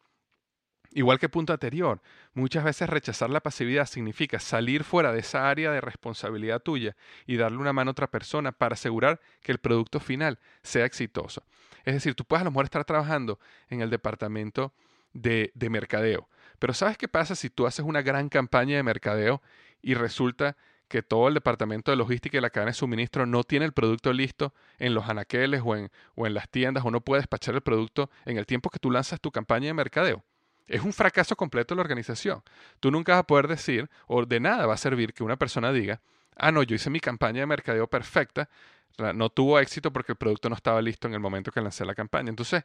Igual 0.95 1.19
que 1.19 1.27
punto 1.27 1.51
anterior, 1.51 2.01
muchas 2.33 2.63
veces 2.63 2.89
rechazar 2.89 3.29
la 3.29 3.41
pasividad 3.41 3.85
significa 3.85 4.39
salir 4.39 4.85
fuera 4.85 5.11
de 5.11 5.19
esa 5.19 5.49
área 5.49 5.69
de 5.69 5.81
responsabilidad 5.81 6.61
tuya 6.61 6.95
y 7.27 7.35
darle 7.35 7.57
una 7.57 7.73
mano 7.73 7.89
a 7.89 7.91
otra 7.91 8.09
persona 8.09 8.53
para 8.53 8.75
asegurar 8.75 9.19
que 9.41 9.51
el 9.51 9.57
producto 9.57 9.99
final 9.99 10.39
sea 10.63 10.85
exitoso. 10.85 11.43
Es 11.83 11.95
decir, 11.95 12.15
tú 12.15 12.23
puedes 12.23 12.43
a 12.43 12.45
lo 12.45 12.51
mejor 12.51 12.63
estar 12.63 12.85
trabajando 12.85 13.41
en 13.67 13.81
el 13.81 13.89
departamento 13.89 14.73
de, 15.11 15.51
de 15.53 15.69
mercadeo, 15.69 16.29
pero 16.59 16.73
¿sabes 16.73 16.97
qué 16.97 17.09
pasa 17.09 17.35
si 17.35 17.49
tú 17.49 17.67
haces 17.67 17.85
una 17.85 18.01
gran 18.01 18.29
campaña 18.29 18.77
de 18.77 18.83
mercadeo 18.83 19.41
y 19.81 19.95
resulta 19.95 20.55
que 20.87 21.03
todo 21.03 21.27
el 21.27 21.33
departamento 21.33 21.91
de 21.91 21.97
logística 21.97 22.37
y 22.37 22.41
la 22.41 22.51
cadena 22.51 22.71
de 22.71 22.75
suministro 22.75 23.25
no 23.25 23.43
tiene 23.43 23.65
el 23.65 23.73
producto 23.73 24.13
listo 24.13 24.53
en 24.79 24.93
los 24.93 25.09
anaqueles 25.09 25.61
o 25.65 25.75
en, 25.75 25.91
o 26.15 26.25
en 26.25 26.33
las 26.33 26.47
tiendas 26.49 26.85
o 26.85 26.91
no 26.91 27.01
puede 27.01 27.19
despachar 27.19 27.53
el 27.53 27.61
producto 27.61 28.09
en 28.23 28.37
el 28.37 28.45
tiempo 28.45 28.69
que 28.69 28.79
tú 28.79 28.91
lanzas 28.91 29.19
tu 29.19 29.29
campaña 29.29 29.67
de 29.67 29.73
mercadeo? 29.73 30.23
Es 30.67 30.81
un 30.81 30.93
fracaso 30.93 31.35
completo 31.35 31.73
de 31.73 31.77
la 31.77 31.81
organización. 31.81 32.41
Tú 32.79 32.91
nunca 32.91 33.13
vas 33.13 33.19
a 33.19 33.27
poder 33.27 33.47
decir, 33.47 33.89
o 34.07 34.25
de 34.25 34.39
nada 34.39 34.65
va 34.65 34.73
a 34.73 34.77
servir 34.77 35.13
que 35.13 35.23
una 35.23 35.37
persona 35.37 35.71
diga, 35.71 36.01
ah, 36.35 36.51
no, 36.51 36.63
yo 36.63 36.75
hice 36.75 36.89
mi 36.89 36.99
campaña 36.99 37.41
de 37.41 37.45
mercadeo 37.45 37.87
perfecta, 37.87 38.49
no 38.97 39.29
tuvo 39.29 39.59
éxito 39.59 39.91
porque 39.91 40.13
el 40.13 40.17
producto 40.17 40.49
no 40.49 40.55
estaba 40.55 40.81
listo 40.81 41.07
en 41.07 41.13
el 41.13 41.19
momento 41.19 41.51
que 41.51 41.61
lancé 41.61 41.85
la 41.85 41.95
campaña. 41.95 42.29
Entonces, 42.29 42.63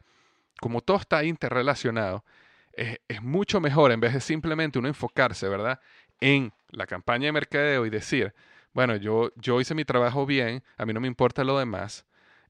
como 0.61 0.81
todo 0.81 0.99
está 0.99 1.25
interrelacionado, 1.25 2.25
es, 2.73 3.23
mucho 3.23 3.61
mejor 3.61 3.93
en 3.93 4.01
vez 4.01 4.15
de 4.15 4.21
simplemente 4.21 4.79
uno 4.79 4.89
enfocarse, 4.89 5.49
¿verdad? 5.49 5.81
En 6.21 6.53
la 6.71 6.87
campaña 6.87 7.27
de 7.27 7.33
mercadeo 7.33 7.87
y 7.87 7.91
decir, 7.91 8.33
bueno, 8.73 8.97
yo, 8.97 9.33
yo 9.37 9.61
hice 9.61 9.75
mi 9.75 9.85
trabajo 9.85 10.27
bien, 10.27 10.63
a 10.77 10.87
mí 10.87 10.93
no 10.93 11.01
me 11.01 11.09
importa 11.09 11.45
lo 11.45 11.59
demás. 11.59 12.07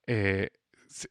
Eh, 0.06 0.50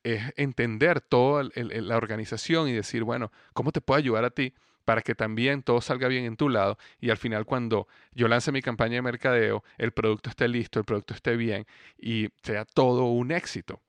es 0.04 0.34
entender 0.36 1.02
toda 1.02 1.50
la 1.56 1.98
organización 1.98 2.68
y 2.68 2.74
decir, 2.74 3.04
bueno, 3.04 3.32
¿cómo 3.54 3.72
te 3.72 3.82
puedo 3.82 3.98
ayudar 3.98 4.26
a 4.26 4.30
ti 4.30 4.54
para 4.86 5.02
que 5.02 5.16
también 5.16 5.62
todo 5.62 5.82
salga 5.82 6.08
bien 6.08 6.26
en 6.26 6.36
tu 6.36 6.50
lado 6.50 6.78
y 7.00 7.12
al 7.12 7.18
final 7.18 7.46
cuando 7.46 7.88
yo 8.12 8.28
lance 8.28 8.52
mi 8.52 8.62
campaña 8.62 8.96
de 8.96 9.02
mercadeo, 9.04 9.64
el 9.78 9.92
producto 9.92 10.30
esté 10.30 10.48
listo, 10.48 10.80
el 10.80 10.86
producto 10.86 11.14
esté 11.14 11.36
bien 11.38 11.66
y 11.98 12.30
sea 12.44 12.66
todo 12.66 13.06
un 13.06 13.32
éxito? 13.32 13.82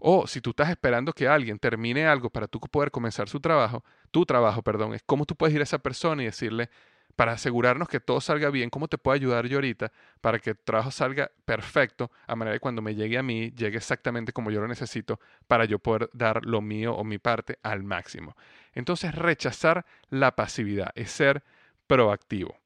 O 0.00 0.26
si 0.26 0.40
tú 0.40 0.50
estás 0.50 0.70
esperando 0.70 1.12
que 1.12 1.28
alguien 1.28 1.58
termine 1.58 2.06
algo 2.06 2.30
para 2.30 2.46
tú 2.46 2.58
poder 2.60 2.90
comenzar 2.90 3.28
su 3.28 3.40
trabajo, 3.40 3.84
tu 4.10 4.24
trabajo, 4.24 4.62
perdón, 4.62 4.94
es 4.94 5.02
cómo 5.04 5.26
tú 5.26 5.36
puedes 5.36 5.54
ir 5.54 5.60
a 5.60 5.64
esa 5.64 5.78
persona 5.78 6.22
y 6.22 6.26
decirle, 6.26 6.70
para 7.16 7.32
asegurarnos 7.32 7.88
que 7.88 7.98
todo 7.98 8.20
salga 8.20 8.50
bien, 8.50 8.68
¿cómo 8.70 8.88
te 8.88 8.98
puedo 8.98 9.14
ayudar 9.14 9.46
yo 9.46 9.56
ahorita 9.56 9.90
para 10.20 10.38
que 10.38 10.50
el 10.50 10.58
trabajo 10.58 10.90
salga 10.90 11.30
perfecto, 11.46 12.10
a 12.26 12.36
manera 12.36 12.52
de 12.52 12.60
cuando 12.60 12.82
me 12.82 12.94
llegue 12.94 13.16
a 13.16 13.22
mí, 13.22 13.50
llegue 13.52 13.78
exactamente 13.78 14.32
como 14.32 14.50
yo 14.50 14.60
lo 14.60 14.68
necesito 14.68 15.18
para 15.48 15.64
yo 15.64 15.78
poder 15.78 16.10
dar 16.12 16.44
lo 16.44 16.60
mío 16.60 16.94
o 16.94 17.04
mi 17.04 17.18
parte 17.18 17.58
al 17.62 17.82
máximo? 17.82 18.36
Entonces, 18.74 19.14
rechazar 19.14 19.86
la 20.10 20.36
pasividad 20.36 20.90
es 20.94 21.10
ser 21.10 21.42
proactivo. 21.86 22.56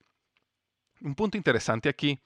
Un 1.00 1.14
punto 1.14 1.36
interesante 1.36 1.88
aquí 1.88 2.20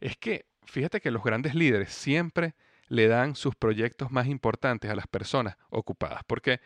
es 0.00 0.16
que, 0.16 0.46
fíjate 0.64 1.00
que 1.00 1.10
los 1.10 1.24
grandes 1.24 1.54
líderes 1.54 1.92
siempre 1.92 2.54
le 2.88 3.08
dan 3.08 3.36
sus 3.36 3.54
proyectos 3.54 4.10
más 4.10 4.26
importantes 4.26 4.90
a 4.90 4.94
las 4.94 5.06
personas 5.06 5.56
ocupadas, 5.70 6.22
porque 6.26 6.60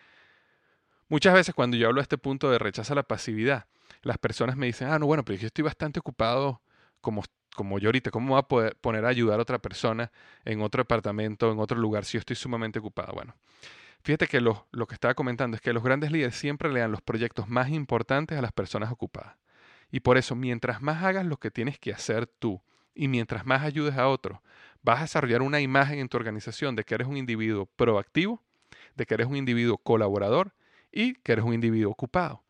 muchas 1.09 1.35
veces 1.35 1.55
cuando 1.55 1.77
yo 1.77 1.89
hablo 1.89 2.01
de 2.01 2.05
este 2.05 2.19
punto 2.19 2.51
de 2.51 2.59
rechaza 2.59 2.95
la 2.95 3.03
pasividad, 3.03 3.67
las 4.03 4.19
personas 4.19 4.57
me 4.57 4.67
dicen, 4.67 4.89
ah, 4.89 4.99
no, 4.99 5.07
bueno, 5.07 5.25
pero 5.25 5.39
yo 5.39 5.47
estoy 5.47 5.63
bastante 5.63 6.01
ocupado 6.01 6.61
como, 7.01 7.23
como 7.55 7.79
yo 7.79 7.89
ahorita, 7.89 8.11
¿cómo 8.11 8.31
voy 8.31 8.39
a 8.39 8.43
poder 8.43 8.77
poner 8.77 9.05
a 9.05 9.09
ayudar 9.09 9.39
a 9.39 9.43
otra 9.43 9.59
persona 9.59 10.11
en 10.45 10.61
otro 10.61 10.81
departamento, 10.81 11.51
en 11.51 11.59
otro 11.59 11.79
lugar, 11.79 12.05
si 12.05 12.15
yo 12.15 12.21
estoy 12.21 12.37
sumamente 12.37 12.79
ocupado? 12.79 13.13
Bueno, 13.15 13.35
fíjate 14.03 14.27
que 14.27 14.41
lo, 14.41 14.67
lo 14.73 14.87
que 14.87 14.95
estaba 14.95 15.15
comentando 15.15 15.57
es 15.57 15.61
que 15.61 15.73
los 15.73 15.83
grandes 15.83 16.11
líderes 16.11 16.37
siempre 16.37 16.73
le 16.73 16.81
dan 16.81 16.93
los 16.93 17.03
proyectos 17.03 17.49
más 17.49 17.71
importantes 17.71 18.39
a 18.39 18.43
las 18.43 18.53
personas 18.53 18.91
ocupadas. 18.91 19.37
Y 19.91 20.01
por 20.01 20.19
eso, 20.19 20.35
mientras 20.35 20.83
más 20.83 21.03
hagas 21.05 21.25
lo 21.25 21.37
que 21.37 21.51
tienes 21.51 21.79
que 21.79 21.93
hacer 21.93 22.27
tú 22.27 22.61
y 22.95 23.09
mientras 23.09 23.47
más 23.47 23.63
ayudes 23.63 23.97
a 23.97 24.09
otros, 24.09 24.39
vas 24.83 24.99
a 24.99 25.03
desarrollar 25.03 25.43
una 25.43 25.61
imagen 25.61 25.99
en 25.99 26.09
tu 26.09 26.17
organización 26.17 26.77
de 26.77 26.85
que 26.85 26.95
eres 26.95 27.09
un 27.09 27.17
individuo 27.17 27.67
proactivo, 27.77 28.43
de 28.97 29.07
que 29.07 29.15
eres 29.15 29.27
un 29.27 29.37
individuo 29.37 29.79
colaborador 29.79 30.53
y 30.95 31.15
que 31.15 31.33
eres 31.33 31.45
un 31.45 31.53
individuo 31.53 31.93
ocupado 31.93 32.45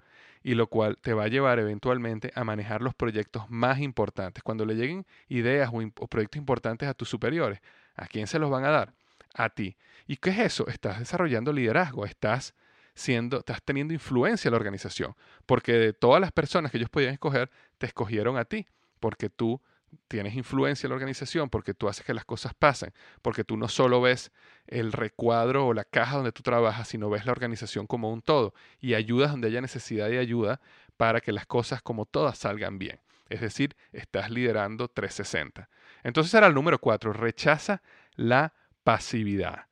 y 0.44 0.54
lo 0.54 0.66
cual 0.66 0.98
te 0.98 1.14
va 1.14 1.24
a 1.24 1.28
llevar 1.28 1.58
eventualmente 1.58 2.30
a 2.34 2.44
manejar 2.44 2.82
los 2.82 2.94
proyectos 2.94 3.48
más 3.48 3.78
importantes. 3.80 4.42
Cuando 4.42 4.66
le 4.66 4.74
lleguen 4.74 5.06
ideas 5.28 5.70
o, 5.72 6.06
proyectos 6.06 6.38
importantes 6.38 6.86
a 6.86 6.92
tus 6.92 7.08
superiores, 7.08 7.60
¿a 7.96 8.06
quién 8.06 8.26
se 8.26 8.38
los 8.38 8.50
van 8.50 8.64
a 8.66 8.70
dar? 8.70 8.92
A 9.32 9.48
ti. 9.48 9.76
¿Y 10.06 10.18
qué 10.18 10.30
es 10.30 10.38
eso? 10.38 10.68
Estás 10.68 10.98
desarrollando 10.98 11.50
liderazgo, 11.50 12.04
estás 12.04 12.54
siendo, 12.94 13.38
estás 13.38 13.62
teniendo 13.62 13.94
influencia 13.94 14.48
en 14.48 14.52
la 14.52 14.58
organización, 14.58 15.16
porque 15.46 15.72
de 15.72 15.92
todas 15.94 16.20
las 16.20 16.30
personas 16.30 16.70
que 16.70 16.76
ellos 16.76 16.90
podían 16.90 17.14
escoger, 17.14 17.50
te 17.78 17.86
escogieron 17.86 18.36
a 18.36 18.44
ti, 18.44 18.66
porque 19.00 19.30
tú 19.30 19.62
tienes 20.08 20.34
influencia 20.34 20.86
en 20.86 20.90
la 20.90 20.94
organización, 20.94 21.50
porque 21.50 21.74
tú 21.74 21.88
haces 21.88 22.04
que 22.04 22.14
las 22.14 22.24
cosas 22.24 22.54
pasen, 22.54 22.92
porque 23.22 23.44
tú 23.44 23.56
no 23.56 23.68
solo 23.68 24.00
ves 24.00 24.32
el 24.66 24.92
recuadro 24.92 25.66
o 25.66 25.74
la 25.74 25.84
caja 25.84 26.16
donde 26.16 26.32
tú 26.32 26.42
trabajas, 26.42 26.88
sino 26.88 27.10
ves 27.10 27.26
la 27.26 27.32
organización 27.32 27.86
como 27.86 28.12
un 28.12 28.22
todo 28.22 28.54
y 28.80 28.94
ayudas 28.94 29.30
donde 29.30 29.48
haya 29.48 29.60
necesidad 29.60 30.08
de 30.08 30.18
ayuda 30.18 30.60
para 30.96 31.20
que 31.20 31.32
las 31.32 31.46
cosas 31.46 31.82
como 31.82 32.06
todas 32.06 32.38
salgan 32.38 32.78
bien. 32.78 33.00
Es 33.28 33.40
decir, 33.40 33.76
estás 33.92 34.30
liderando 34.30 34.88
360. 34.88 35.68
Entonces 36.02 36.32
era 36.34 36.46
el 36.46 36.54
número 36.54 36.78
4, 36.78 37.12
rechaza 37.12 37.82
la 38.14 38.52
pasividad. 38.82 39.66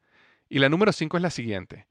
Y 0.48 0.58
la 0.58 0.68
número 0.68 0.92
5 0.92 1.16
es 1.16 1.22
la 1.22 1.30
siguiente, 1.30 1.86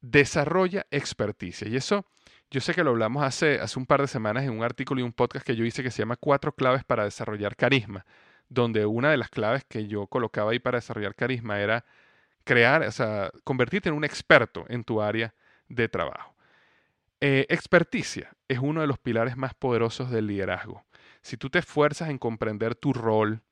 desarrolla 0.00 0.86
experticia. 0.90 1.68
Y 1.68 1.76
eso 1.76 2.06
yo 2.50 2.60
sé 2.60 2.74
que 2.74 2.84
lo 2.84 2.90
hablamos 2.90 3.22
hace, 3.22 3.60
hace 3.60 3.78
un 3.78 3.86
par 3.86 4.00
de 4.00 4.06
semanas 4.06 4.44
en 4.44 4.50
un 4.50 4.64
artículo 4.64 5.00
y 5.00 5.04
un 5.04 5.12
podcast 5.12 5.46
que 5.46 5.56
yo 5.56 5.64
hice 5.64 5.82
que 5.82 5.90
se 5.90 5.98
llama 5.98 6.16
Cuatro 6.16 6.52
claves 6.52 6.84
para 6.84 7.04
desarrollar 7.04 7.56
carisma, 7.56 8.06
donde 8.48 8.86
una 8.86 9.10
de 9.10 9.18
las 9.18 9.28
claves 9.28 9.64
que 9.64 9.86
yo 9.86 10.06
colocaba 10.06 10.52
ahí 10.52 10.58
para 10.58 10.78
desarrollar 10.78 11.14
carisma 11.14 11.60
era 11.60 11.84
crear, 12.44 12.82
o 12.82 12.92
sea, 12.92 13.30
convertirte 13.44 13.90
en 13.90 13.94
un 13.94 14.04
experto 14.04 14.64
en 14.68 14.84
tu 14.84 15.02
área 15.02 15.34
de 15.68 15.88
trabajo. 15.88 16.34
Eh, 17.20 17.46
experticia 17.50 18.34
es 18.48 18.58
uno 18.60 18.80
de 18.80 18.86
los 18.86 18.98
pilares 18.98 19.36
más 19.36 19.52
poderosos 19.52 20.10
del 20.10 20.28
liderazgo. 20.28 20.84
Si 21.20 21.36
tú 21.36 21.50
te 21.50 21.58
esfuerzas 21.58 22.08
en 22.08 22.18
comprender 22.18 22.74
tu 22.74 22.92
rol, 22.94 23.42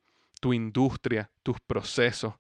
tu 0.41 0.55
industria, 0.55 1.31
tus 1.43 1.61
procesos 1.61 2.35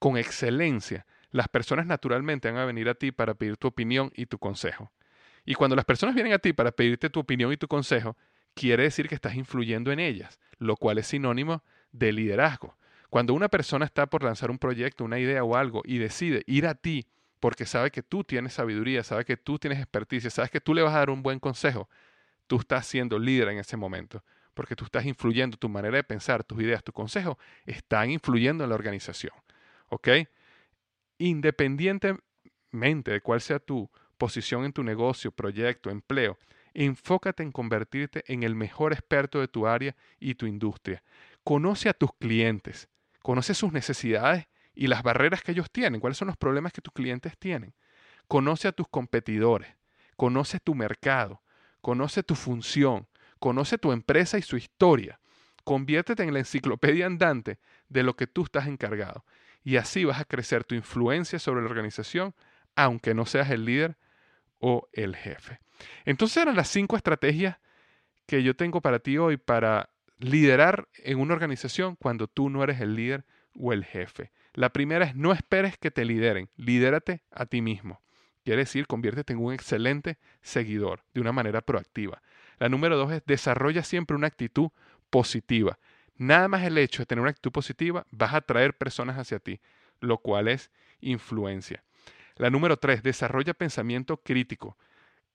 con 0.00 0.16
excelencia, 0.16 1.06
las 1.30 1.48
personas 1.48 1.86
naturalmente 1.86 2.50
van 2.50 2.60
a 2.60 2.64
venir 2.64 2.88
a 2.88 2.94
ti 2.94 3.12
para 3.12 3.34
pedir 3.34 3.56
tu 3.56 3.68
opinión 3.68 4.10
y 4.16 4.26
tu 4.26 4.38
consejo. 4.38 4.90
Y 5.44 5.54
cuando 5.54 5.76
las 5.76 5.84
personas 5.84 6.14
vienen 6.14 6.32
a 6.32 6.38
ti 6.38 6.52
para 6.52 6.72
pedirte 6.72 7.10
tu 7.10 7.20
opinión 7.20 7.52
y 7.52 7.56
tu 7.56 7.68
consejo, 7.68 8.16
quiere 8.54 8.84
decir 8.84 9.08
que 9.08 9.14
estás 9.14 9.34
influyendo 9.34 9.90
en 9.90 9.98
ellas, 9.98 10.38
lo 10.58 10.76
cual 10.76 10.98
es 10.98 11.08
sinónimo 11.08 11.62
de 11.90 12.12
liderazgo. 12.12 12.76
Cuando 13.10 13.34
una 13.34 13.48
persona 13.48 13.84
está 13.84 14.06
por 14.06 14.22
lanzar 14.22 14.50
un 14.50 14.58
proyecto, 14.58 15.04
una 15.04 15.18
idea 15.18 15.44
o 15.44 15.56
algo 15.56 15.82
y 15.84 15.98
decide 15.98 16.44
ir 16.46 16.66
a 16.66 16.74
ti 16.74 17.06
porque 17.40 17.66
sabe 17.66 17.90
que 17.90 18.02
tú 18.02 18.22
tienes 18.22 18.54
sabiduría, 18.54 19.02
sabe 19.02 19.24
que 19.24 19.36
tú 19.36 19.58
tienes 19.58 19.80
experticia, 19.80 20.30
sabes 20.30 20.50
que 20.50 20.60
tú 20.60 20.74
le 20.74 20.82
vas 20.82 20.94
a 20.94 20.98
dar 20.98 21.10
un 21.10 21.22
buen 21.22 21.40
consejo, 21.40 21.88
tú 22.46 22.60
estás 22.60 22.86
siendo 22.86 23.18
líder 23.18 23.48
en 23.48 23.58
ese 23.58 23.76
momento, 23.76 24.24
porque 24.54 24.76
tú 24.76 24.84
estás 24.84 25.04
influyendo, 25.06 25.56
tu 25.56 25.68
manera 25.68 25.96
de 25.96 26.04
pensar, 26.04 26.44
tus 26.44 26.60
ideas, 26.62 26.84
tu 26.84 26.92
consejo, 26.92 27.38
están 27.66 28.10
influyendo 28.10 28.62
en 28.62 28.70
la 28.70 28.76
organización. 28.76 29.34
¿Ok? 29.88 30.08
Independientemente 31.18 33.10
de 33.10 33.20
cuál 33.20 33.40
sea 33.40 33.58
tu 33.58 33.90
posición 34.22 34.64
en 34.64 34.72
tu 34.72 34.84
negocio, 34.84 35.32
proyecto, 35.32 35.90
empleo. 35.90 36.38
Enfócate 36.74 37.42
en 37.42 37.50
convertirte 37.50 38.22
en 38.32 38.44
el 38.44 38.54
mejor 38.54 38.92
experto 38.92 39.40
de 39.40 39.48
tu 39.48 39.66
área 39.66 39.96
y 40.20 40.36
tu 40.36 40.46
industria. 40.46 41.02
Conoce 41.42 41.88
a 41.88 41.92
tus 41.92 42.10
clientes, 42.20 42.88
conoce 43.20 43.52
sus 43.52 43.72
necesidades 43.72 44.46
y 44.76 44.86
las 44.86 45.02
barreras 45.02 45.42
que 45.42 45.50
ellos 45.50 45.72
tienen, 45.72 46.00
cuáles 46.00 46.18
son 46.18 46.28
los 46.28 46.36
problemas 46.36 46.72
que 46.72 46.80
tus 46.80 46.94
clientes 46.94 47.36
tienen. 47.36 47.74
Conoce 48.28 48.68
a 48.68 48.72
tus 48.72 48.86
competidores, 48.86 49.74
conoce 50.16 50.60
tu 50.60 50.76
mercado, 50.76 51.42
conoce 51.80 52.22
tu 52.22 52.36
función, 52.36 53.08
conoce 53.40 53.76
tu 53.76 53.90
empresa 53.90 54.38
y 54.38 54.42
su 54.42 54.56
historia. 54.56 55.18
Conviértete 55.64 56.22
en 56.22 56.32
la 56.32 56.38
enciclopedia 56.38 57.06
andante 57.06 57.58
de 57.88 58.04
lo 58.04 58.14
que 58.14 58.28
tú 58.28 58.44
estás 58.44 58.68
encargado. 58.68 59.24
Y 59.64 59.78
así 59.78 60.04
vas 60.04 60.20
a 60.20 60.26
crecer 60.26 60.62
tu 60.62 60.76
influencia 60.76 61.40
sobre 61.40 61.62
la 61.62 61.68
organización, 61.68 62.36
aunque 62.76 63.14
no 63.14 63.26
seas 63.26 63.50
el 63.50 63.64
líder 63.64 63.96
o 64.62 64.88
el 64.92 65.16
jefe. 65.16 65.58
Entonces 66.04 66.38
eran 66.38 66.56
las 66.56 66.68
cinco 66.68 66.96
estrategias 66.96 67.58
que 68.26 68.42
yo 68.42 68.54
tengo 68.54 68.80
para 68.80 69.00
ti 69.00 69.18
hoy 69.18 69.36
para 69.36 69.90
liderar 70.18 70.88
en 70.94 71.18
una 71.18 71.34
organización 71.34 71.96
cuando 71.96 72.28
tú 72.28 72.48
no 72.48 72.62
eres 72.62 72.80
el 72.80 72.94
líder 72.94 73.26
o 73.58 73.72
el 73.72 73.84
jefe. 73.84 74.30
La 74.54 74.72
primera 74.72 75.04
es 75.04 75.16
no 75.16 75.32
esperes 75.32 75.76
que 75.76 75.90
te 75.90 76.04
lideren, 76.04 76.48
lidérate 76.56 77.24
a 77.32 77.46
ti 77.46 77.60
mismo. 77.60 78.00
Quiere 78.44 78.62
decir, 78.62 78.86
conviértete 78.86 79.32
en 79.32 79.40
un 79.40 79.52
excelente 79.52 80.18
seguidor 80.42 81.02
de 81.12 81.20
una 81.20 81.32
manera 81.32 81.60
proactiva. 81.60 82.22
La 82.58 82.68
número 82.68 82.96
dos 82.96 83.12
es 83.12 83.22
desarrolla 83.26 83.82
siempre 83.82 84.16
una 84.16 84.28
actitud 84.28 84.70
positiva. 85.10 85.78
Nada 86.16 86.46
más 86.46 86.62
el 86.62 86.78
hecho 86.78 87.02
de 87.02 87.06
tener 87.06 87.22
una 87.22 87.30
actitud 87.30 87.50
positiva 87.50 88.06
vas 88.12 88.32
a 88.32 88.38
atraer 88.38 88.76
personas 88.76 89.18
hacia 89.18 89.40
ti, 89.40 89.60
lo 90.00 90.18
cual 90.18 90.46
es 90.46 90.70
influencia. 91.00 91.82
La 92.36 92.50
número 92.50 92.76
tres, 92.76 93.02
desarrolla 93.02 93.54
pensamiento 93.54 94.16
crítico. 94.18 94.76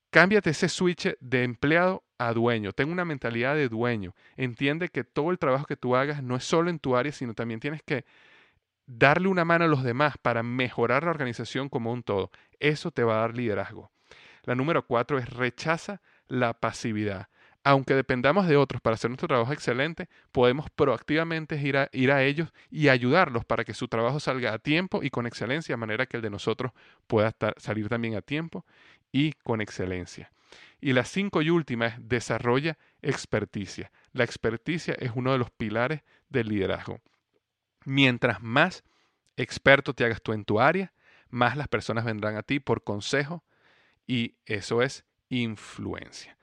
Cámbiate 0.09 0.51
ese 0.51 0.69
switch 0.69 1.17
de 1.19 1.43
empleado 1.43 2.03
a 2.17 2.33
dueño. 2.33 2.71
Ten 2.71 2.91
una 2.91 3.05
mentalidad 3.05 3.55
de 3.55 3.69
dueño. 3.69 4.15
Entiende 4.35 4.89
que 4.89 5.03
todo 5.03 5.31
el 5.31 5.39
trabajo 5.39 5.65
que 5.65 5.75
tú 5.75 5.95
hagas 5.95 6.23
no 6.23 6.35
es 6.35 6.43
solo 6.43 6.69
en 6.69 6.79
tu 6.79 6.95
área, 6.95 7.11
sino 7.11 7.33
también 7.33 7.59
tienes 7.59 7.83
que 7.83 8.05
darle 8.85 9.27
una 9.27 9.45
mano 9.45 9.65
a 9.65 9.67
los 9.67 9.83
demás 9.83 10.15
para 10.17 10.43
mejorar 10.43 11.03
la 11.03 11.11
organización 11.11 11.69
como 11.69 11.91
un 11.91 12.03
todo. 12.03 12.31
Eso 12.59 12.91
te 12.91 13.03
va 13.03 13.17
a 13.17 13.21
dar 13.21 13.35
liderazgo. 13.35 13.91
La 14.43 14.55
número 14.55 14.85
cuatro 14.87 15.17
es 15.17 15.29
rechaza 15.29 16.01
la 16.27 16.53
pasividad 16.53 17.27
aunque 17.67 17.95
dependamos 17.95 18.47
de 18.47 18.55
otros 18.55 18.81
para 18.81 18.93
hacer 18.93 19.09
nuestro 19.09 19.27
trabajo 19.27 19.51
excelente, 19.51 20.07
podemos 20.31 20.69
proactivamente 20.69 21.57
ir 21.57 21.75
a, 22.11 22.23
ellos 22.23 22.53
y 22.71 22.87
ayudarlos 22.87 23.43
para 23.43 23.65
que 23.65 23.73
su 23.73 23.89
trabajo 23.89 24.21
salga 24.21 24.53
a 24.53 24.57
tiempo 24.57 25.03
y 25.03 25.09
con 25.09 25.27
excelencia, 25.27 25.73
de 25.73 25.77
manera 25.77 26.05
que 26.05 26.15
el 26.15 26.23
de 26.23 26.29
nosotros 26.29 26.71
pueda 27.07 27.35
salir 27.57 27.89
también 27.89 28.15
a 28.15 28.21
tiempo 28.21 28.65
y 29.11 29.33
con 29.43 29.59
excelencia. 29.59 30.31
Y 30.79 30.93
la 30.93 31.03
cinco 31.03 31.41
y 31.41 31.49
última 31.49 31.87
es 31.87 31.95
desarrolla 32.07 32.77
experticia. 33.01 33.91
La 34.13 34.23
experticia 34.23 34.95
es 34.97 35.11
uno 35.13 35.33
de 35.33 35.37
los 35.37 35.51
pilares 35.51 36.03
del 36.29 36.47
liderazgo. 36.47 37.01
Mientras 37.83 38.41
más 38.41 38.85
experto 39.35 39.93
te 39.93 40.05
hagas 40.05 40.21
tú 40.21 40.31
en 40.31 40.45
tu 40.45 40.61
área, 40.61 40.93
más 41.29 41.57
las 41.57 41.67
personas 41.67 42.05
vendrán 42.05 42.37
a 42.37 42.43
ti 42.43 42.61
por 42.61 42.85
consejo 42.85 43.43
y 44.05 44.35
eso 44.45 44.81
es 44.81 45.03
influencia. 45.27 46.36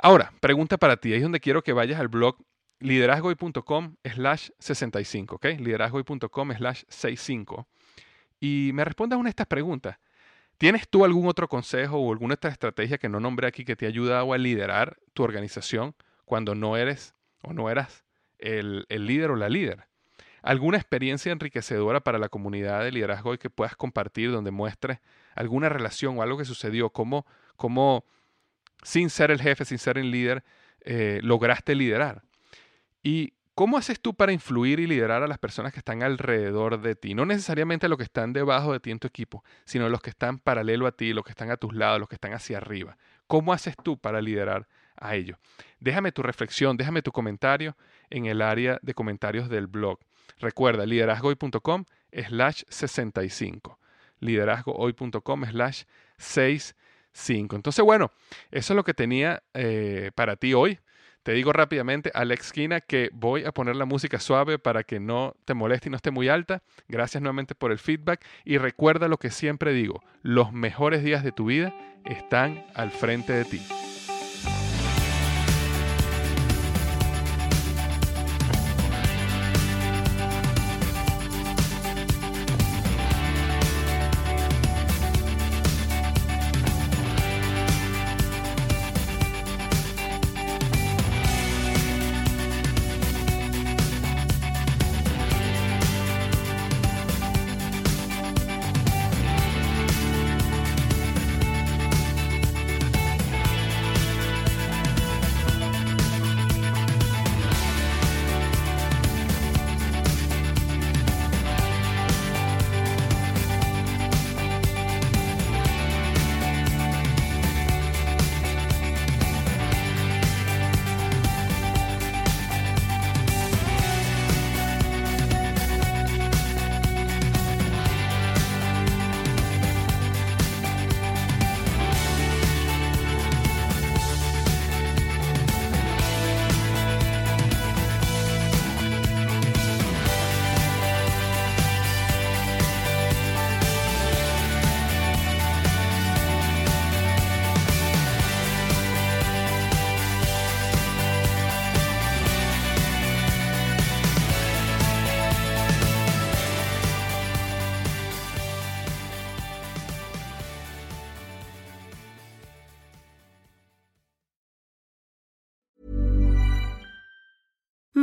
Ahora, 0.00 0.32
pregunta 0.40 0.76
para 0.76 0.96
ti, 0.96 1.12
es 1.12 1.22
donde 1.22 1.40
quiero 1.40 1.62
que 1.62 1.72
vayas 1.72 1.98
al 1.98 2.06
blog 2.06 2.36
liderazgoy.com 2.78 3.96
slash 4.04 4.50
65, 4.60 5.34
¿ok? 5.34 5.44
liderazgoy.com 5.58 6.52
slash 6.52 6.84
65 6.88 7.66
y 8.38 8.70
me 8.74 8.84
respondas 8.84 9.18
una 9.18 9.26
de 9.26 9.30
estas 9.30 9.48
preguntas. 9.48 9.98
¿Tienes 10.56 10.88
tú 10.88 11.04
algún 11.04 11.26
otro 11.26 11.48
consejo 11.48 11.98
o 11.98 12.12
alguna 12.12 12.34
otra 12.34 12.50
estrategia 12.50 12.98
que 12.98 13.08
no 13.08 13.18
nombré 13.18 13.48
aquí 13.48 13.64
que 13.64 13.74
te 13.74 13.86
ha 13.86 13.88
ayudado 13.88 14.32
a 14.32 14.38
liderar 14.38 14.98
tu 15.14 15.24
organización 15.24 15.94
cuando 16.24 16.54
no 16.54 16.76
eres 16.76 17.14
o 17.42 17.52
no 17.52 17.68
eras 17.68 18.04
el, 18.38 18.86
el 18.88 19.06
líder 19.06 19.30
o 19.32 19.36
la 19.36 19.48
líder? 19.48 19.88
¿Alguna 20.42 20.76
experiencia 20.76 21.32
enriquecedora 21.32 22.00
para 22.00 22.18
la 22.18 22.28
comunidad 22.28 22.84
de 22.84 22.92
liderazgo 22.92 23.36
que 23.36 23.50
puedas 23.50 23.74
compartir 23.74 24.30
donde 24.30 24.52
muestres 24.52 25.00
alguna 25.34 25.68
relación 25.68 26.18
o 26.18 26.22
algo 26.22 26.38
que 26.38 26.44
sucedió? 26.44 26.90
¿Cómo, 26.90 27.26
cómo 27.56 28.04
sin 28.82 29.10
ser 29.10 29.30
el 29.30 29.40
jefe, 29.40 29.64
sin 29.64 29.78
ser 29.78 29.98
el 29.98 30.10
líder, 30.10 30.44
eh, 30.80 31.20
lograste 31.22 31.74
liderar. 31.74 32.22
Y 33.02 33.32
¿Cómo 33.58 33.76
haces 33.76 33.98
tú 33.98 34.14
para 34.14 34.30
influir 34.30 34.78
y 34.78 34.86
liderar 34.86 35.24
a 35.24 35.26
las 35.26 35.38
personas 35.38 35.72
que 35.72 35.80
están 35.80 36.04
alrededor 36.04 36.80
de 36.80 36.94
ti? 36.94 37.14
No 37.14 37.26
necesariamente 37.26 37.88
los 37.88 37.98
que 37.98 38.04
están 38.04 38.32
debajo 38.32 38.72
de 38.72 38.78
ti 38.78 38.92
en 38.92 39.00
tu 39.00 39.08
equipo, 39.08 39.42
sino 39.64 39.88
los 39.88 40.00
que 40.00 40.10
están 40.10 40.38
paralelo 40.38 40.86
a 40.86 40.92
ti, 40.92 41.12
los 41.12 41.24
que 41.24 41.32
están 41.32 41.50
a 41.50 41.56
tus 41.56 41.74
lados, 41.74 41.98
los 41.98 42.08
que 42.08 42.14
están 42.14 42.34
hacia 42.34 42.58
arriba. 42.58 42.96
¿Cómo 43.26 43.52
haces 43.52 43.74
tú 43.82 43.98
para 43.98 44.20
liderar 44.20 44.68
a 44.94 45.16
ellos? 45.16 45.38
Déjame 45.80 46.12
tu 46.12 46.22
reflexión, 46.22 46.76
déjame 46.76 47.02
tu 47.02 47.10
comentario 47.10 47.76
en 48.10 48.26
el 48.26 48.42
área 48.42 48.78
de 48.80 48.94
comentarios 48.94 49.48
del 49.48 49.66
blog. 49.66 49.98
Recuerda, 50.38 50.86
liderazgohoy.com 50.86 51.84
slash 52.12 52.62
65. 52.68 53.76
Liderazgohoy.com 54.20 55.44
slash 55.46 55.82
65. 56.16 56.78
Entonces, 57.28 57.84
bueno, 57.84 58.10
eso 58.50 58.72
es 58.72 58.76
lo 58.76 58.84
que 58.84 58.94
tenía 58.94 59.42
eh, 59.54 60.10
para 60.14 60.36
ti 60.36 60.54
hoy. 60.54 60.78
Te 61.22 61.32
digo 61.32 61.52
rápidamente, 61.52 62.10
Alex 62.14 62.46
Esquina, 62.46 62.80
que 62.80 63.10
voy 63.12 63.44
a 63.44 63.52
poner 63.52 63.76
la 63.76 63.84
música 63.84 64.18
suave 64.18 64.58
para 64.58 64.82
que 64.82 64.98
no 64.98 65.34
te 65.44 65.52
moleste 65.52 65.88
y 65.88 65.90
no 65.90 65.96
esté 65.96 66.10
muy 66.10 66.28
alta. 66.28 66.62
Gracias 66.88 67.20
nuevamente 67.20 67.54
por 67.54 67.70
el 67.70 67.78
feedback 67.78 68.24
y 68.44 68.56
recuerda 68.56 69.08
lo 69.08 69.18
que 69.18 69.30
siempre 69.30 69.72
digo, 69.72 70.02
los 70.22 70.52
mejores 70.52 71.02
días 71.02 71.22
de 71.22 71.32
tu 71.32 71.46
vida 71.46 71.74
están 72.06 72.64
al 72.74 72.90
frente 72.90 73.34
de 73.34 73.44
ti. 73.44 73.87